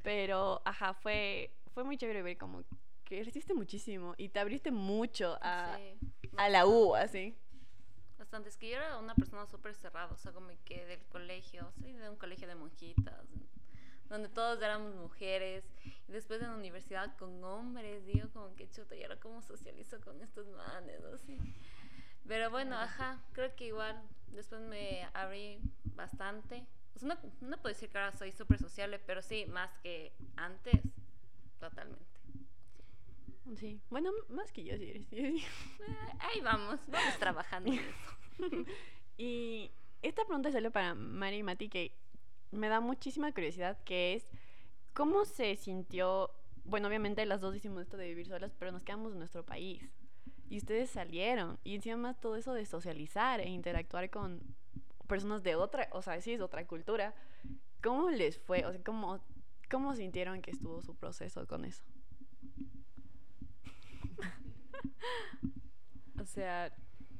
[0.02, 2.62] Pero, ajá, fue, fue muy chévere ver como
[3.04, 5.98] que creciste muchísimo y te abriste mucho a, Sí,
[6.36, 7.34] a la U, así.
[8.18, 8.48] Bastante.
[8.48, 11.92] Es que yo era una persona súper cerrada, o sea, como que del colegio, soy
[11.92, 13.26] de un colegio de monjitas,
[14.08, 15.64] donde todos éramos mujeres,
[16.08, 20.00] y después de la universidad con hombres, digo, como que chuta, y ahora cómo socializo
[20.00, 21.38] con estos manes, así.
[22.26, 25.60] Pero bueno, ajá, creo que igual después me abrí
[25.94, 26.66] bastante.
[26.94, 30.12] O sea, no, no puedo decir que ahora soy súper sociable, pero sí, más que
[30.36, 30.80] antes,
[31.58, 32.14] totalmente.
[33.56, 33.78] Sí.
[33.90, 35.12] Bueno, más que yo sí eres.
[35.12, 35.36] Eh,
[36.18, 38.64] ahí vamos, vamos trabajando en eso.
[39.16, 39.70] Y
[40.02, 41.92] esta pregunta solo para Mari y Mati, que
[42.54, 44.26] me da muchísima curiosidad, que es,
[44.92, 46.30] ¿cómo se sintió?
[46.64, 49.82] Bueno, obviamente las dos hicimos esto de vivir solas, pero nos quedamos en nuestro país.
[50.48, 51.58] Y ustedes salieron.
[51.64, 54.40] Y encima más todo eso de socializar e interactuar con
[55.06, 57.14] personas de otra, o sea, sí es otra cultura.
[57.82, 58.64] ¿Cómo les fue?
[58.64, 59.20] O sea, ¿cómo,
[59.70, 61.84] cómo sintieron que estuvo su proceso con eso?
[66.20, 66.72] O sea,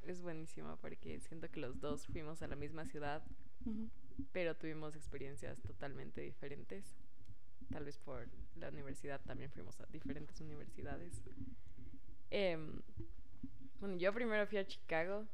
[0.06, 3.22] es buenísimo porque siento que los dos fuimos a la misma ciudad.
[4.32, 6.96] Pero tuvimos experiencias totalmente diferentes.
[7.70, 11.22] Tal vez por la universidad también fuimos a diferentes universidades.
[12.30, 12.82] Em,
[13.80, 15.26] bueno, yo primero fui a Chicago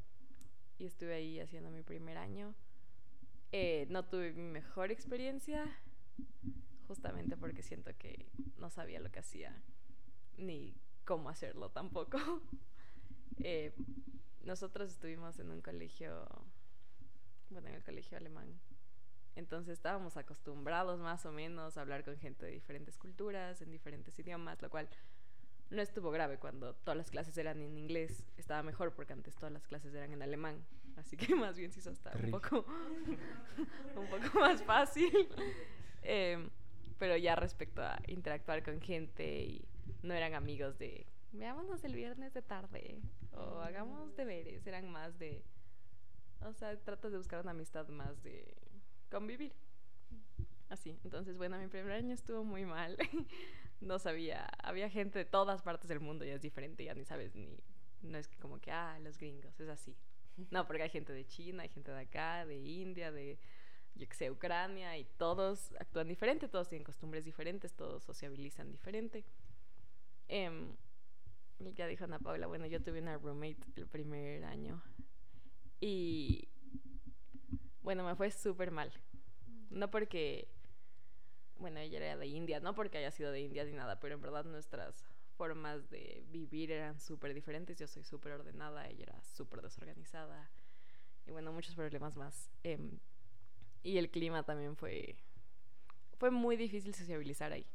[0.78, 2.54] y estuve ahí haciendo mi primer año.
[3.52, 5.66] Eh, no tuve mi mejor experiencia,
[6.86, 8.26] justamente porque siento que
[8.58, 9.60] no sabía lo que hacía,
[10.36, 12.18] ni cómo hacerlo tampoco.
[13.42, 13.72] Eh,
[14.42, 16.28] nosotros estuvimos en un colegio,
[17.48, 18.60] bueno, en el colegio alemán.
[19.40, 24.18] Entonces estábamos acostumbrados más o menos a hablar con gente de diferentes culturas, en diferentes
[24.18, 24.86] idiomas, lo cual
[25.70, 28.22] no estuvo grave cuando todas las clases eran en inglés.
[28.36, 30.62] Estaba mejor porque antes todas las clases eran en alemán.
[30.96, 32.66] Así que más bien sí eso está un poco,
[33.96, 35.10] un poco más fácil.
[36.02, 36.50] Em,
[36.98, 39.64] pero ya respecto a interactuar con gente y
[40.02, 43.00] no eran amigos de veámonos el viernes de tarde
[43.32, 45.42] o hagamos deberes, eran más de,
[46.42, 48.54] o sea, tratas de buscar una amistad más de
[49.10, 49.52] convivir.
[50.68, 52.96] Así, entonces bueno, mi primer año estuvo muy mal.
[53.80, 57.34] no sabía, había gente de todas partes del mundo, ya es diferente, ya ni sabes
[57.34, 57.58] ni,
[58.02, 59.96] no es que como que, ah, los gringos, es así.
[60.50, 63.38] No, porque hay gente de China, hay gente de acá, de India, de,
[63.94, 69.24] yo que sé, Ucrania, y todos actúan diferente, todos tienen costumbres diferentes, todos sociabilizan diferente.
[70.28, 70.76] Em,
[71.58, 74.82] y ya dijo Ana Paula, bueno, yo tuve una roommate el primer año
[75.80, 76.48] y
[77.90, 78.92] bueno, me fue súper mal.
[79.68, 80.46] No porque,
[81.58, 84.20] bueno, ella era de India, no porque haya sido de India ni nada, pero en
[84.20, 85.04] verdad nuestras
[85.36, 87.76] formas de vivir eran súper diferentes.
[87.80, 90.48] Yo soy súper ordenada, ella era súper desorganizada
[91.26, 92.48] y bueno, muchos problemas más.
[92.62, 93.00] Em,
[93.82, 95.16] y el clima también fue,
[96.16, 97.66] fue muy difícil sociabilizar ahí.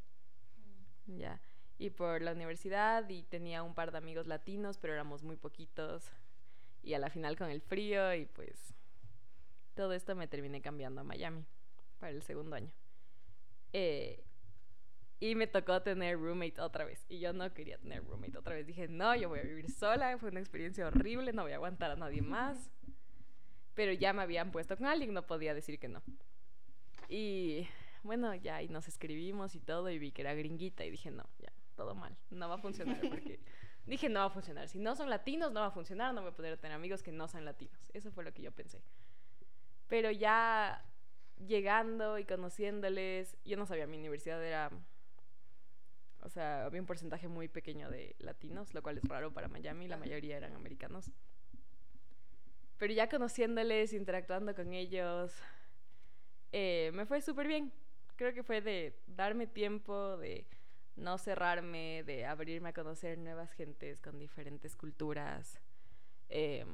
[1.08, 1.42] Ya
[1.78, 6.10] y por la universidad y tenía un par de amigos latinos, pero éramos muy poquitos.
[6.82, 8.74] Y a la final con el frío y pues
[9.76, 11.46] todo esto me terminé cambiando a Miami
[12.00, 12.72] para el segundo año.
[13.74, 14.24] Eh,
[15.20, 17.06] y me tocó tener roommate otra vez.
[17.10, 18.66] Y yo no quería tener roommate otra vez.
[18.66, 20.18] Dije, no, yo voy a vivir sola.
[20.18, 22.70] Fue una experiencia horrible, no voy a aguantar a nadie más.
[23.74, 26.02] Pero ya me habían puesto con alguien, no podía decir que no.
[27.10, 27.68] Y
[28.04, 31.24] bueno, ya y nos escribimos y todo y vi que era gringuita y dije, no,
[31.40, 33.40] ya, todo mal, no va a funcionar porque
[33.86, 34.70] dije, no va a funcionar.
[34.70, 37.12] Si no son latinos, no va a funcionar, no voy a poder tener amigos que
[37.12, 37.92] no sean latinos.
[37.94, 38.82] Eso fue lo que yo pensé.
[39.88, 40.84] Pero ya
[41.38, 44.72] llegando y conociéndoles, yo no sabía, mi universidad era,
[46.22, 49.88] o sea, había un porcentaje muy pequeño de latinos, lo cual es raro para Miami,
[49.88, 51.12] la mayoría eran americanos.
[52.78, 55.34] Pero ya conociéndoles, interactuando con ellos,
[56.52, 57.72] eh, me fue súper bien.
[58.16, 60.46] Creo que fue de darme tiempo, de
[60.96, 65.60] no cerrarme, de abrirme a conocer nuevas gentes con diferentes culturas.
[66.30, 66.66] Eh,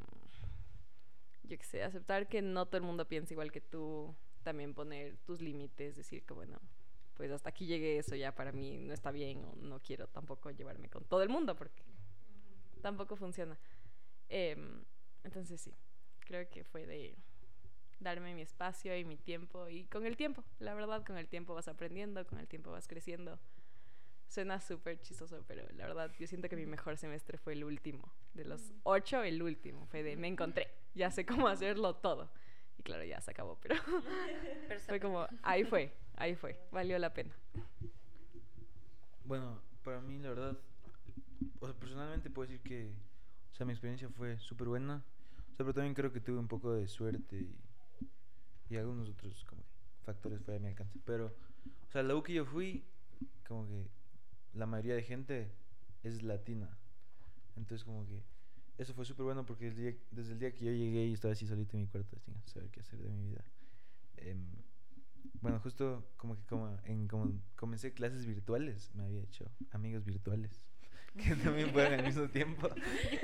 [1.51, 5.17] yo qué sé, aceptar que no todo el mundo piensa igual que tú, también poner
[5.25, 6.59] tus límites, decir que bueno,
[7.15, 10.49] pues hasta aquí llegué, eso ya para mí no está bien o no quiero tampoco
[10.49, 11.83] llevarme con todo el mundo porque
[12.81, 13.59] tampoco funciona.
[14.29, 14.85] Em,
[15.25, 15.75] entonces sí,
[16.21, 17.15] creo que fue de
[17.99, 21.53] darme mi espacio y mi tiempo y con el tiempo, la verdad, con el tiempo
[21.53, 23.39] vas aprendiendo, con el tiempo vas creciendo.
[24.31, 28.13] Suena súper chistoso, pero la verdad yo siento que mi mejor semestre fue el último.
[28.33, 29.85] De los ocho, el último.
[29.87, 32.31] Fue de me encontré, ya sé cómo hacerlo todo.
[32.77, 33.75] Y claro, ya se acabó, pero
[34.87, 37.35] fue como, ahí fue, ahí fue, valió la pena.
[39.25, 40.57] Bueno, para mí la verdad,
[41.59, 42.89] o sea, personalmente puedo decir que,
[43.51, 45.03] o sea, mi experiencia fue súper buena.
[45.51, 47.53] O sea, pero también creo que tuve un poco de suerte y,
[48.69, 50.97] y algunos otros como que factores fuera de mi alcance.
[51.03, 52.85] Pero, o sea, la U que yo fui,
[53.45, 54.00] como que
[54.53, 55.51] la mayoría de gente
[56.03, 56.77] es latina.
[57.55, 58.23] Entonces, como que
[58.77, 59.71] eso fue súper bueno porque
[60.11, 62.69] desde el día que yo llegué y estaba así solito en mi cuarto, sin saber
[62.71, 63.43] qué hacer de mi vida.
[64.17, 64.45] em,
[65.41, 70.63] bueno, justo como que como en como comencé clases virtuales, me había hecho amigos virtuales
[71.17, 72.69] que también fueron al mismo tiempo.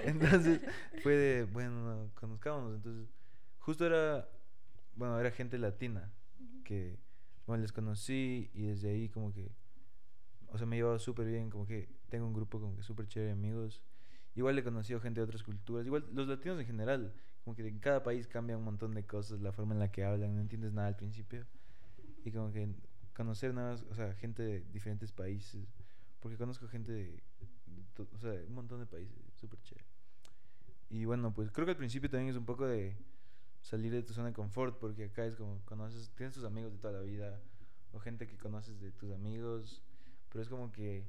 [0.04, 0.62] Entonces
[1.04, 2.76] fue de, bueno, conozcámonos.
[2.76, 3.08] Entonces,
[3.60, 4.28] justo era,
[4.96, 6.12] bueno, era gente latina
[6.64, 7.00] que,
[7.46, 9.52] bueno, les conocí y desde ahí como que,
[10.50, 13.08] o sea, me he llevado súper bien, como que tengo un grupo como que súper
[13.08, 13.82] chévere de amigos.
[14.36, 17.80] Igual he conocido gente de otras culturas, igual los latinos en general, como que en
[17.80, 20.74] cada país cambia un montón de cosas, la forma en la que hablan, no entiendes
[20.74, 21.46] nada al principio.
[22.24, 22.70] Y como que
[23.16, 25.68] conocer nuevas, o sea, gente de diferentes países,
[26.20, 27.24] porque conozco gente de,
[27.98, 29.88] o sea, un montón de países, súper chévere.
[30.90, 32.96] Y bueno, pues creo que al principio también es un poco de
[33.62, 36.78] salir de tu zona de confort, porque acá es como conoces, tienes tus amigos de
[36.78, 37.42] toda la vida,
[37.92, 39.82] o gente que conoces de tus amigos,
[40.30, 41.06] pero es como que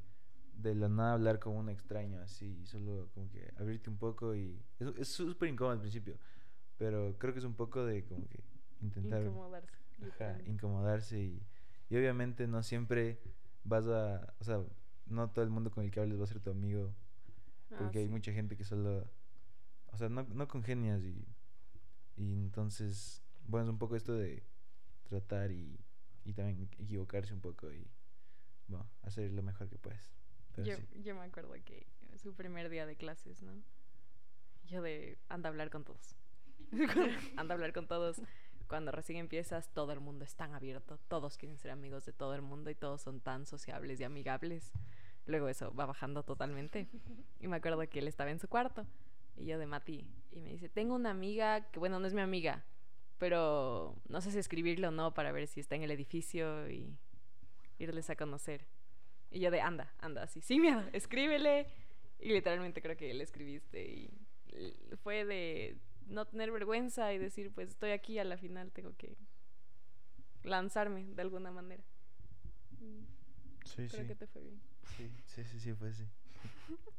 [0.54, 4.34] de la nada hablar con un extraño así, y solo como que abrirte un poco
[4.34, 4.60] y
[4.98, 6.18] es súper incómodo al principio,
[6.78, 8.42] pero creo que es un poco de como que
[8.80, 9.76] intentar Incomodarse.
[10.02, 11.42] ajá, incomodarse y,
[11.90, 13.18] y obviamente no siempre
[13.64, 14.62] vas a, o sea,
[15.06, 16.94] no todo el mundo con el que hables va a ser tu amigo,
[17.72, 18.10] Ah, porque hay sí.
[18.10, 19.06] mucha gente que solo,
[19.88, 21.26] o sea, no, no congenias y,
[22.16, 24.44] y entonces, bueno, es un poco esto de
[25.08, 25.78] tratar y,
[26.24, 27.86] y también equivocarse un poco y,
[28.68, 30.10] bueno, hacer lo mejor que puedes.
[30.56, 31.02] Yo, sí.
[31.02, 33.52] yo me acuerdo que su primer día de clases, ¿no?
[34.66, 36.16] Yo de anda a hablar con todos.
[37.36, 38.20] anda a hablar con todos.
[38.66, 40.98] Cuando recién empiezas, todo el mundo es tan abierto.
[41.08, 44.72] Todos quieren ser amigos de todo el mundo y todos son tan sociables y amigables.
[45.24, 46.88] Luego eso va bajando totalmente.
[47.40, 48.86] Y me acuerdo que él estaba en su cuarto
[49.38, 50.06] y yo de Mati.
[50.30, 52.64] Y me dice, tengo una amiga que, bueno, no es mi amiga,
[53.18, 56.96] pero no sé si escribirle o no para ver si está en el edificio y
[57.78, 58.66] irles a conocer.
[59.30, 61.66] Y yo de, anda, anda, así, sin miedo, escríbele.
[62.20, 63.86] Y literalmente creo que le escribiste.
[63.86, 64.10] Y
[65.02, 69.16] fue de no tener vergüenza y decir, pues estoy aquí, a la final tengo que
[70.42, 71.82] lanzarme de alguna manera.
[73.64, 74.06] Sí, creo sí.
[74.06, 74.60] que te fue bien.
[74.96, 76.04] Sí, sí, sí, sí, fue así.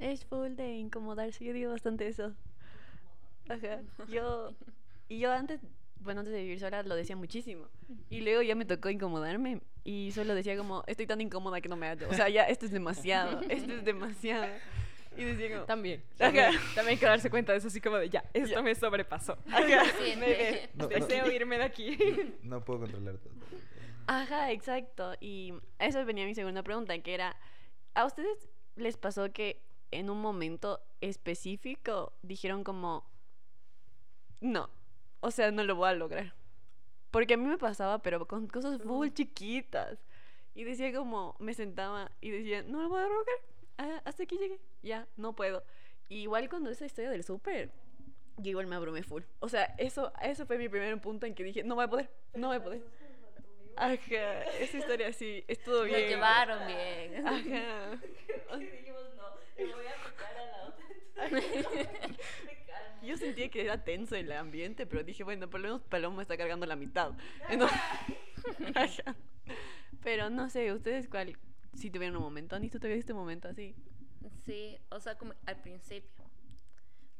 [0.00, 2.34] Es full de incomodarse, yo digo bastante eso.
[3.48, 3.80] Ajá.
[4.08, 4.52] Yo,
[5.08, 5.60] y yo antes,
[6.00, 7.68] bueno, antes de vivir sola lo decía muchísimo.
[8.10, 11.76] Y luego ya me tocó incomodarme y solo decía como, estoy tan incómoda que no
[11.76, 12.08] me hallo.
[12.10, 14.46] O sea, ya, esto es demasiado, esto es demasiado.
[15.16, 18.10] Y decía como, También, también, también hay que darse cuenta de eso, así como de,
[18.10, 19.38] ya, esto me sobrepasó.
[19.46, 20.88] ajá, Sí, me- No, no.
[20.88, 21.96] Deseo irme de aquí.
[22.42, 23.32] No puedo controlar todo.
[24.06, 25.14] Ajá, exacto.
[25.20, 27.36] Y eso venía mi segunda pregunta, que era,
[27.94, 33.08] ¿a ustedes les pasó que en un momento específico dijeron como,
[34.40, 34.68] no,
[35.24, 36.34] o sea, no lo voy a lograr?
[37.10, 39.98] Porque a mí me pasaba, pero con cosas full chiquitas.
[40.54, 43.36] Y decía como, me sentaba y decía, no lo voy a lograr,
[43.78, 45.64] ah, hasta aquí llegué, ya, no puedo.
[46.10, 47.70] Y igual cuando esa historia del súper,
[48.36, 49.22] yo igual me abrumé full.
[49.40, 52.10] O sea, eso, eso fue mi primer punto en que dije, no voy a poder,
[52.34, 52.82] no voy a poder.
[53.76, 53.94] Ajá,
[54.60, 56.06] esa historia sí, estuvo Lo bien.
[56.06, 57.26] llevaron bien.
[57.26, 57.98] Ajá.
[63.04, 66.36] Yo sentía que era tenso el ambiente, pero dije, bueno, por lo menos Paloma está
[66.36, 67.12] cargando la mitad.
[70.02, 71.38] Pero no sé, ¿ustedes cuál?
[71.74, 73.74] Si tuvieron un momento, ni tú tuviste un momento así.
[74.44, 76.24] Sí, o sea, como al principio.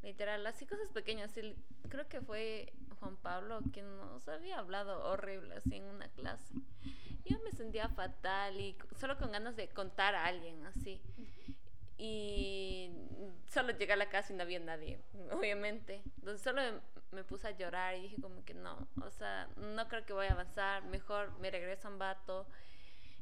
[0.03, 1.31] Literal, así cosas pequeñas.
[1.33, 1.57] sí,
[1.89, 6.55] creo que fue Juan Pablo quien nos había hablado horrible así en una clase.
[7.25, 11.01] Yo me sentía fatal y solo con ganas de contar a alguien así.
[11.97, 12.91] Y
[13.49, 15.01] solo llegué a la casa y no había nadie,
[15.33, 16.03] obviamente.
[16.19, 16.63] Entonces solo
[17.13, 20.27] me- puse a llorar y dije como que no, o sea, no creo que voy
[20.27, 22.47] a avanzar, mejor me regreso a un vato.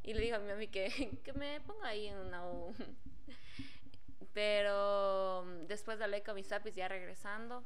[0.04, 0.88] Y le digo a mi mami que,
[1.24, 2.74] que me ponga ahí en una U.
[4.34, 7.64] Pero mm, después hablé con mis zapis ya regresando.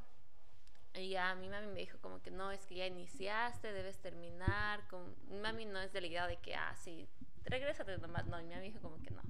[0.95, 4.87] Y ya mi mami me dijo como que no, es que ya iniciaste, debes terminar.
[4.89, 5.15] Con...
[5.29, 7.09] Mi mami no es de la idea de que, ah, sí,
[7.45, 8.27] regrésate nomás.
[8.27, 9.23] No, mi mami dijo como que no.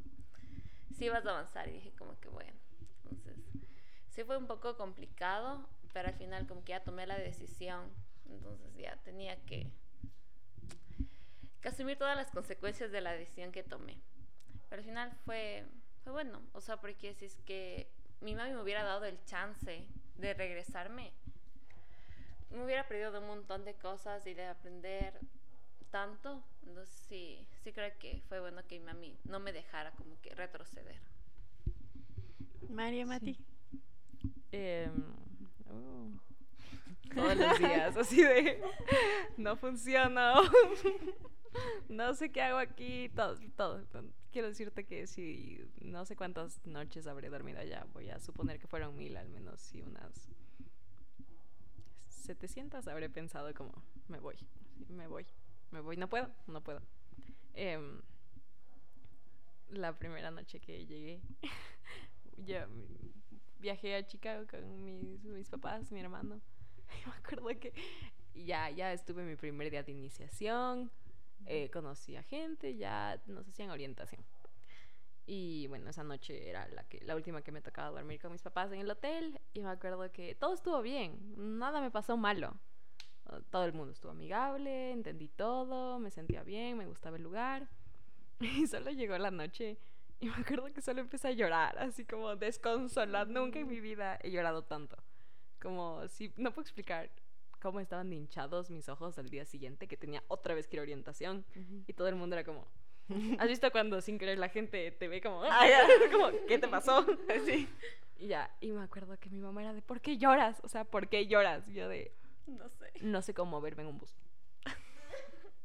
[0.99, 1.68] Sí vas a avanzar.
[1.68, 2.53] Y dije como que bueno.
[3.11, 3.36] Entonces,
[4.11, 7.90] sí fue un poco complicado, pero al final como que ya tomé la decisión,
[8.28, 9.70] entonces ya tenía que,
[11.61, 13.99] que asumir todas las consecuencias de la decisión que tomé.
[14.68, 15.64] Pero al final fue,
[16.03, 17.88] fue bueno, o sea, porque si es que
[18.20, 19.86] mi mami me hubiera dado el chance
[20.16, 21.12] de regresarme,
[22.51, 25.20] me hubiera perdido de un montón de cosas y de aprender
[25.97, 26.42] tanto.
[26.66, 30.34] Entonces sí, sí creo que fue bueno que mi mami no me dejara como que
[30.34, 31.01] retroceder.
[32.68, 33.38] María Mati.
[34.53, 34.92] Em,
[35.70, 36.18] uh,
[37.14, 38.61] todos los días, así de
[39.38, 40.34] no funciona,
[41.88, 43.82] no sé qué hago aquí, todo, todo.
[44.32, 48.66] Quiero decirte que si no sé cuántas noches habré dormido allá, voy a suponer que
[48.66, 50.28] fueron mil al menos y unas
[52.09, 54.36] 700 habré pensado como me voy,
[54.88, 55.26] me voy,
[55.77, 56.81] me voy, no puedo, no puedo.
[57.53, 58.01] Em,
[59.68, 61.20] la primera noche que llegué,
[62.39, 62.66] ya
[63.59, 66.41] viajé a Chicago con mis, mis papás, mi hermano.
[67.03, 67.74] Y me acuerdo que
[68.35, 70.91] ya, ya estuve en mi primer día de iniciación,
[71.45, 74.24] eh, conocí a gente, ya nos hacían orientación.
[75.27, 78.43] Y bueno, esa noche era la, que, la última que me tocaba dormir con mis
[78.43, 79.39] papás en el hotel.
[79.53, 82.57] Y me acuerdo que todo estuvo bien, nada me pasó malo.
[83.51, 87.68] Todo el mundo estuvo amigable, entendí todo, me sentía bien, me gustaba el lugar.
[88.39, 89.79] Y solo llegó la noche
[90.20, 93.29] y me acuerdo que solo empecé a llorar, así como desconsolar.
[93.29, 94.97] Nunca en mi vida he llorado tanto.
[95.61, 97.11] Como si, no puedo explicar
[97.61, 100.83] cómo estaban hinchados mis ojos al día siguiente, que tenía otra vez que ir a
[100.83, 101.45] orientación.
[101.87, 102.66] Y todo el mundo era como,
[103.39, 105.66] ¿has visto cuando sin querer la gente te ve como, "Ah,
[106.12, 107.05] como ¿qué te pasó?
[107.45, 107.68] Sí.
[108.18, 110.59] Y ya, y me acuerdo que mi mamá era de, ¿por qué lloras?
[110.62, 111.68] O sea, ¿por qué lloras?
[111.68, 112.12] Y yo de,
[112.47, 112.92] No sé.
[113.03, 114.16] no sé cómo moverme en un bus.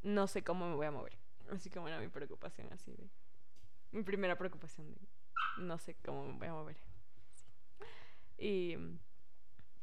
[0.02, 1.16] No sé cómo me voy a mover.
[1.50, 3.08] Así como era mi preocupación, así de.
[3.92, 5.00] Mi primera preocupación de.
[5.58, 6.76] No sé cómo me voy a mover.
[8.36, 8.76] Y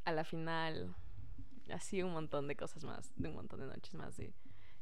[0.04, 0.93] a la final,
[1.72, 4.18] así un montón de cosas más, de un montón de noches más.
[4.18, 4.34] De...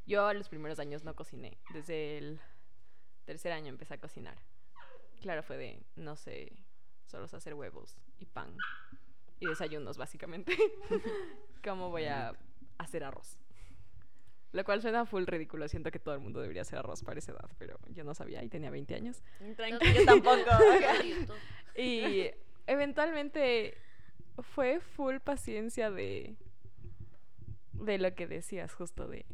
[0.06, 1.58] Yo los primeros años no cociné.
[1.72, 2.40] Desde el
[3.24, 4.38] tercer año empecé a cocinar.
[5.20, 6.64] Claro, fue de, no sé,
[7.06, 8.56] solo hacer huevos y pan.
[9.40, 10.56] Y desayunos, básicamente.
[11.64, 12.32] ¿Cómo voy a
[12.78, 13.38] hacer arroz?
[14.52, 15.68] Lo cual suena full ridículo.
[15.68, 18.42] Siento que todo el mundo debería hacer arroz para esa edad, pero yo no sabía
[18.42, 19.22] y tenía 20 años.
[19.56, 20.50] Tranquilo, yo tampoco.
[21.76, 22.30] Y
[22.66, 23.76] eventualmente
[24.38, 26.36] fue full paciencia de,
[27.72, 29.26] de lo que decías, justo de...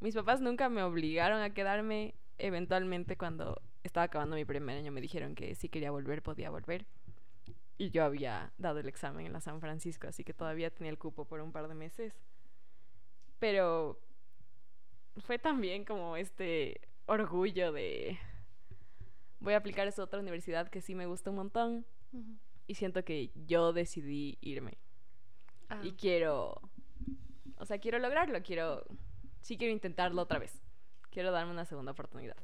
[0.00, 2.14] Mis papás nunca me obligaron a quedarme.
[2.38, 6.86] Eventualmente cuando estaba acabando mi primer año me dijeron que si quería volver podía volver.
[7.80, 10.98] Y yo había dado el examen en la San Francisco, así que todavía tenía el
[10.98, 12.12] cupo por un par de meses.
[13.38, 13.98] Pero
[15.16, 18.18] fue también como este orgullo de
[19.38, 21.86] voy a aplicar esa otra universidad que sí me gusta un montón
[22.66, 24.76] y siento que yo decidí irme.
[25.70, 25.80] Ah.
[25.82, 26.60] y quiero
[27.56, 28.84] o sea quiero lograrlo quiero
[29.40, 30.60] sí quiero intentarlo otra vez.
[31.08, 32.36] Quiero darme una segunda oportunidad.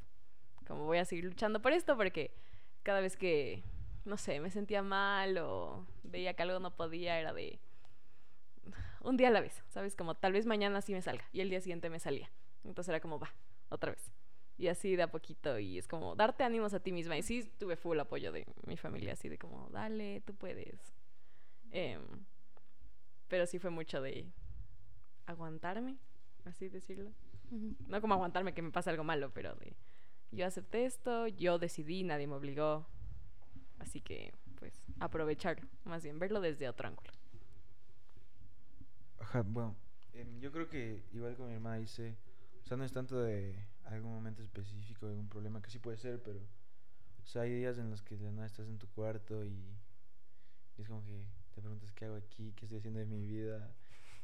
[0.66, 2.34] Como voy a seguir luchando por esto porque
[2.82, 3.62] cada vez que
[4.06, 7.60] no sé me sentía mal o veía que algo no podía era de
[9.00, 11.50] un día a la vez sabes como tal vez mañana sí me salga y el
[11.50, 12.30] día siguiente me salía.
[12.64, 13.32] Entonces era como va
[13.68, 14.12] otra vez.
[14.58, 17.16] Y así de a poquito y es como darte ánimos a ti misma.
[17.16, 20.94] Y sí tuve full apoyo de mi familia así de como dale tú puedes
[21.72, 22.00] Em,
[23.28, 24.26] pero sí fue mucho de
[25.26, 25.98] aguantarme
[26.44, 27.12] así decirlo.
[27.50, 29.76] No como aguantarme que me pase algo malo pero de
[30.32, 32.86] yo acepté esto yo decidí nadie me obligó
[33.78, 37.12] así que pues aprovecharlo más bien verlo desde otro ángulo.
[39.18, 39.76] Ajá, bueno,
[40.12, 42.16] em, yo creo que igual con mi hermana dice,
[42.64, 46.22] o sea, no es tanto de algún momento específico, algún problema, que sí puede ser,
[46.22, 46.40] pero,
[47.22, 49.48] o sea, hay días en los que de nada estás en tu cuarto y,
[50.76, 51.24] y es como que
[51.54, 53.74] te preguntas qué hago aquí, qué estoy haciendo de mi vida,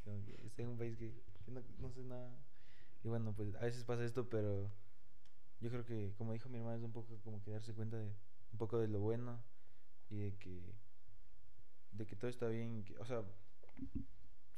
[0.04, 1.12] como que estoy en un país que,
[1.44, 2.30] que no, no sé nada.
[3.04, 4.70] Y bueno, pues a veces pasa esto, pero
[5.60, 8.12] yo creo que, como dijo mi hermana, es un poco como que darse cuenta de
[8.52, 9.42] un poco de lo bueno
[10.10, 10.74] y de que,
[11.92, 13.22] de que todo está bien, que, o sea,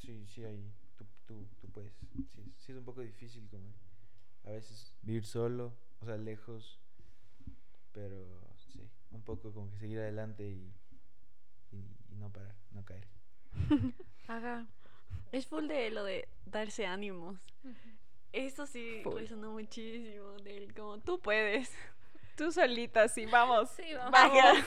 [0.05, 0.71] Sí, sí, hay.
[0.97, 1.93] Tú, tú, tú puedes.
[2.35, 3.73] Sí, sí, es un poco difícil como
[4.45, 6.79] a veces vivir solo, o sea, lejos.
[7.93, 8.41] Pero
[8.73, 8.81] sí,
[9.13, 10.73] un poco como que seguir adelante y,
[11.73, 11.77] y,
[12.11, 13.07] y no parar, no caer.
[14.29, 14.67] Ajá.
[15.33, 17.39] Es full de lo de darse ánimos.
[18.33, 21.71] Eso sí resonó muchísimo del como tú puedes.
[22.37, 24.13] Tú solita sí vamos Sí, vamos.
[24.13, 24.65] Vamos.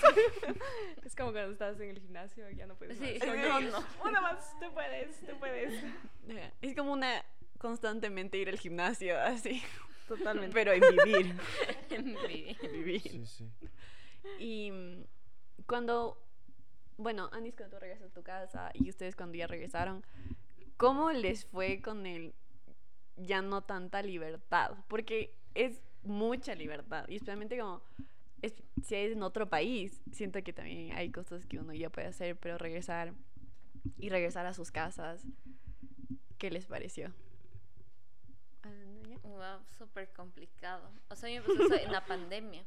[1.06, 3.20] es como cuando estás en el gimnasio ya no puedes Sí.
[3.26, 3.38] más.
[3.38, 3.86] No, no.
[4.04, 5.84] una más tú puedes tú puedes.
[6.62, 7.24] Es como una
[7.58, 9.64] constantemente ir al gimnasio así,
[10.08, 11.36] totalmente pero en vivir.
[11.90, 12.58] Sí.
[12.72, 13.02] vivir.
[13.02, 13.50] Sí, sí.
[14.40, 15.06] Y mm,
[15.66, 16.22] cuando
[16.98, 20.04] bueno, Anis, cuando tú regresas a tu casa y ustedes cuando ya regresaron,
[20.78, 22.34] ¿cómo les fue con el
[23.16, 24.72] ya no tanta libertad?
[24.88, 27.82] Porque es mucha libertad y especialmente como
[28.84, 32.38] si es en otro país, siento que también hay cosas que uno ya puede hacer,
[32.38, 33.14] pero regresar
[33.98, 35.24] y regresar a sus casas,
[36.38, 37.14] ¿qué les pareció?
[39.24, 40.90] Wow, súper complicado.
[41.10, 42.64] O sea, pasó eso en la pandemia.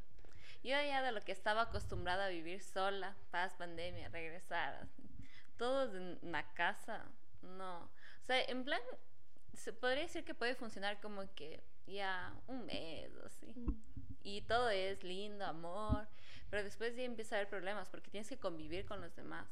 [0.62, 4.86] Yo ya de lo que estaba acostumbrada a vivir sola, paz, pandemia, regresar,
[5.56, 7.04] todos en la casa,
[7.42, 7.78] no.
[7.84, 8.80] O sea, en plan,
[9.54, 13.54] se podría decir que puede funcionar como que ya un mes o así.
[14.22, 16.06] Y todo es lindo, amor,
[16.50, 19.46] pero después ya empieza a haber problemas porque tienes que convivir con los demás.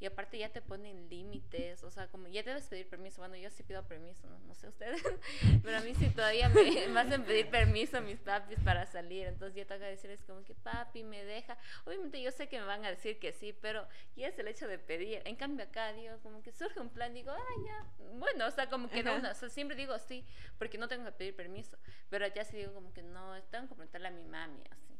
[0.00, 3.20] Y aparte ya te ponen límites, o sea, como ya debes pedir permiso.
[3.20, 5.02] Bueno, yo sí pido permiso, no, no sé ustedes,
[5.64, 9.26] pero a mí sí todavía me, me hacen pedir permiso a mis papis para salir.
[9.26, 11.58] Entonces ya toca decirles como que papi me deja.
[11.84, 14.68] Obviamente yo sé que me van a decir que sí, pero ya es el hecho
[14.68, 15.22] de pedir.
[15.24, 17.84] En cambio acá, digo, como que surge un plan, digo, ah, ya.
[18.14, 20.24] Bueno, o sea, como que no, no, o sea, siempre digo sí,
[20.58, 21.76] porque no tengo que pedir permiso.
[22.08, 24.96] Pero ya sí digo como que no, tengo que preguntarle a mi mami, así.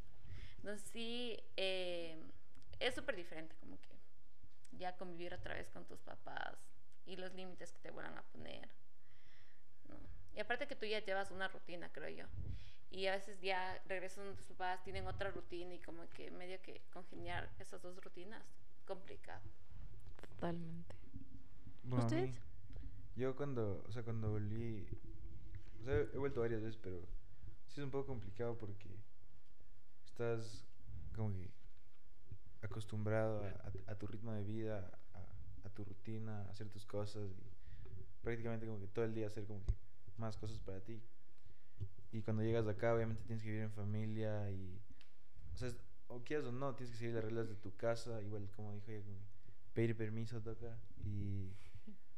[0.57, 2.21] Entonces sí, eh,
[2.81, 3.98] es súper diferente, como que
[4.79, 6.57] ya convivir otra vez con tus papás
[7.05, 8.68] y los límites que te vuelvan a poner.
[9.89, 9.97] ¿no?
[10.35, 12.26] Y aparte que tú ya llevas una rutina, creo yo.
[12.91, 16.81] Y a veces ya regresan tus papás, tienen otra rutina y como que medio que
[16.93, 18.43] congeniar esas dos rutinas,
[18.87, 19.43] complicado.
[20.20, 20.95] Totalmente.
[21.83, 22.35] Bueno, mí, ¿Ustedes?
[23.16, 24.87] yo cuando, o sea, cuando volví,
[25.81, 27.01] o sea, he vuelto varias veces, pero
[27.66, 28.89] sí es un poco complicado porque
[30.05, 30.64] estás
[31.14, 31.51] como que
[32.63, 36.87] acostumbrado a, a- a tu ritmo de vida, a, a tu rutina, a hacer tus
[36.87, 37.53] cosas y
[38.23, 39.73] prácticamente como que todo el día hacer como que
[40.17, 41.03] más cosas para ti.
[42.11, 44.81] Y cuando llegas de acá, obviamente tienes que vivir en familia y,
[45.55, 45.71] o sea,
[46.09, 48.91] o quieras o no, tienes que seguir las reglas de tu casa, igual como dijo
[48.91, 49.27] ella, como que
[49.75, 51.53] pedir permiso toca y,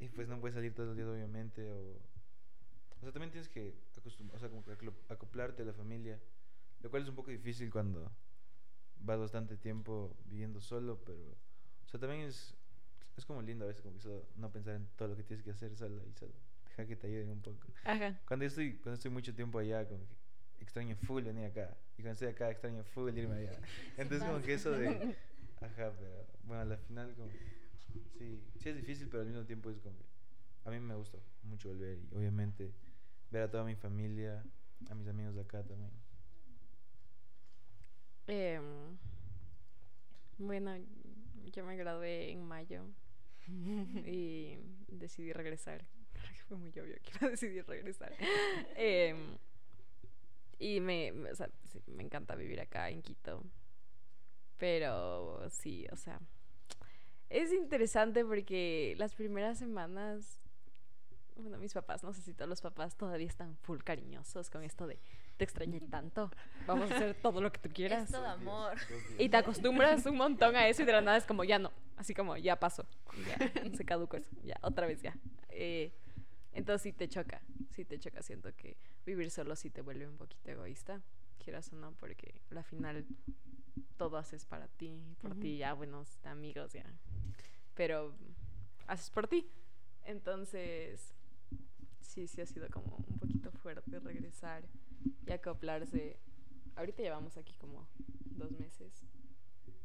[0.01, 2.03] y pues no puedes salir todos los días obviamente o,
[3.01, 3.74] o sea, también tienes que
[4.32, 4.72] o sea, como que
[5.09, 6.20] acoplarte a la familia,
[6.80, 8.12] lo cual es un poco difícil cuando
[9.01, 11.20] vas bastante tiempo viviendo solo, pero,
[11.84, 12.55] o sea, también es,
[13.16, 15.44] es como lindo a veces como que solo no pensar en todo lo que tienes
[15.44, 16.32] que hacer solo y solo
[16.66, 17.66] dejar que te ayuden un poco.
[17.84, 18.20] Ajá.
[18.26, 20.14] Cuando yo estoy, cuando estoy mucho tiempo allá, como que
[20.61, 21.76] extraño full venir acá.
[21.98, 23.59] Y cuando estoy acá, extraño full irme allá.
[23.96, 24.88] Entonces, como que eso de.
[25.61, 27.30] Ajá, pero bueno, a la final, como.
[28.18, 30.05] Sí, sí es difícil, pero al mismo tiempo es como que.
[30.64, 32.72] A mí me gusta mucho volver y obviamente
[33.30, 34.44] ver a toda mi familia,
[34.90, 35.90] a mis amigos de acá también.
[38.31, 38.97] Em,
[40.39, 40.76] bueno,
[41.53, 42.85] yo me gradué en mayo
[44.07, 44.57] y
[44.89, 45.85] decidí regresar.
[46.49, 48.12] Fue muy obvio que iba a decidir regresar.
[48.76, 49.37] Em,
[50.59, 53.43] y me, me- o sea, sí, me encanta vivir acá en Quito.
[54.59, 56.20] Pero sí, o sea,
[57.31, 60.39] es interesante porque las primeras semanas,
[61.37, 64.87] bueno, mis papás, no sé si todos los papás todavía están full cariñosos con esto
[64.87, 64.99] de
[65.41, 66.30] te extrañé tanto,
[66.66, 68.05] vamos a hacer todo lo que tú quieras.
[68.05, 68.76] Es todo amor.
[69.18, 71.72] Y te acostumbras un montón a eso y de la nada es como ya no,
[71.97, 72.84] así como ya pasó,
[73.26, 73.38] ya
[73.74, 75.16] se caducó eso, ya otra vez ya.
[75.49, 75.95] Eh,
[76.53, 78.76] entonces sí te choca, sí te choca, siento que
[79.07, 81.01] vivir solo sí te vuelve un poquito egoísta,
[81.43, 83.07] quieras o no, porque al final
[83.97, 86.84] todo haces para ti, por ti ya buenos amigos ya,
[87.74, 88.14] pero
[88.88, 89.51] haces por ti.
[90.05, 91.14] Entonces
[92.03, 94.64] sí, sí ha sido como un poquito fuerte regresar
[95.26, 96.18] y acoplarse.
[96.76, 97.88] Ahorita llevamos aquí como
[98.24, 99.05] dos meses.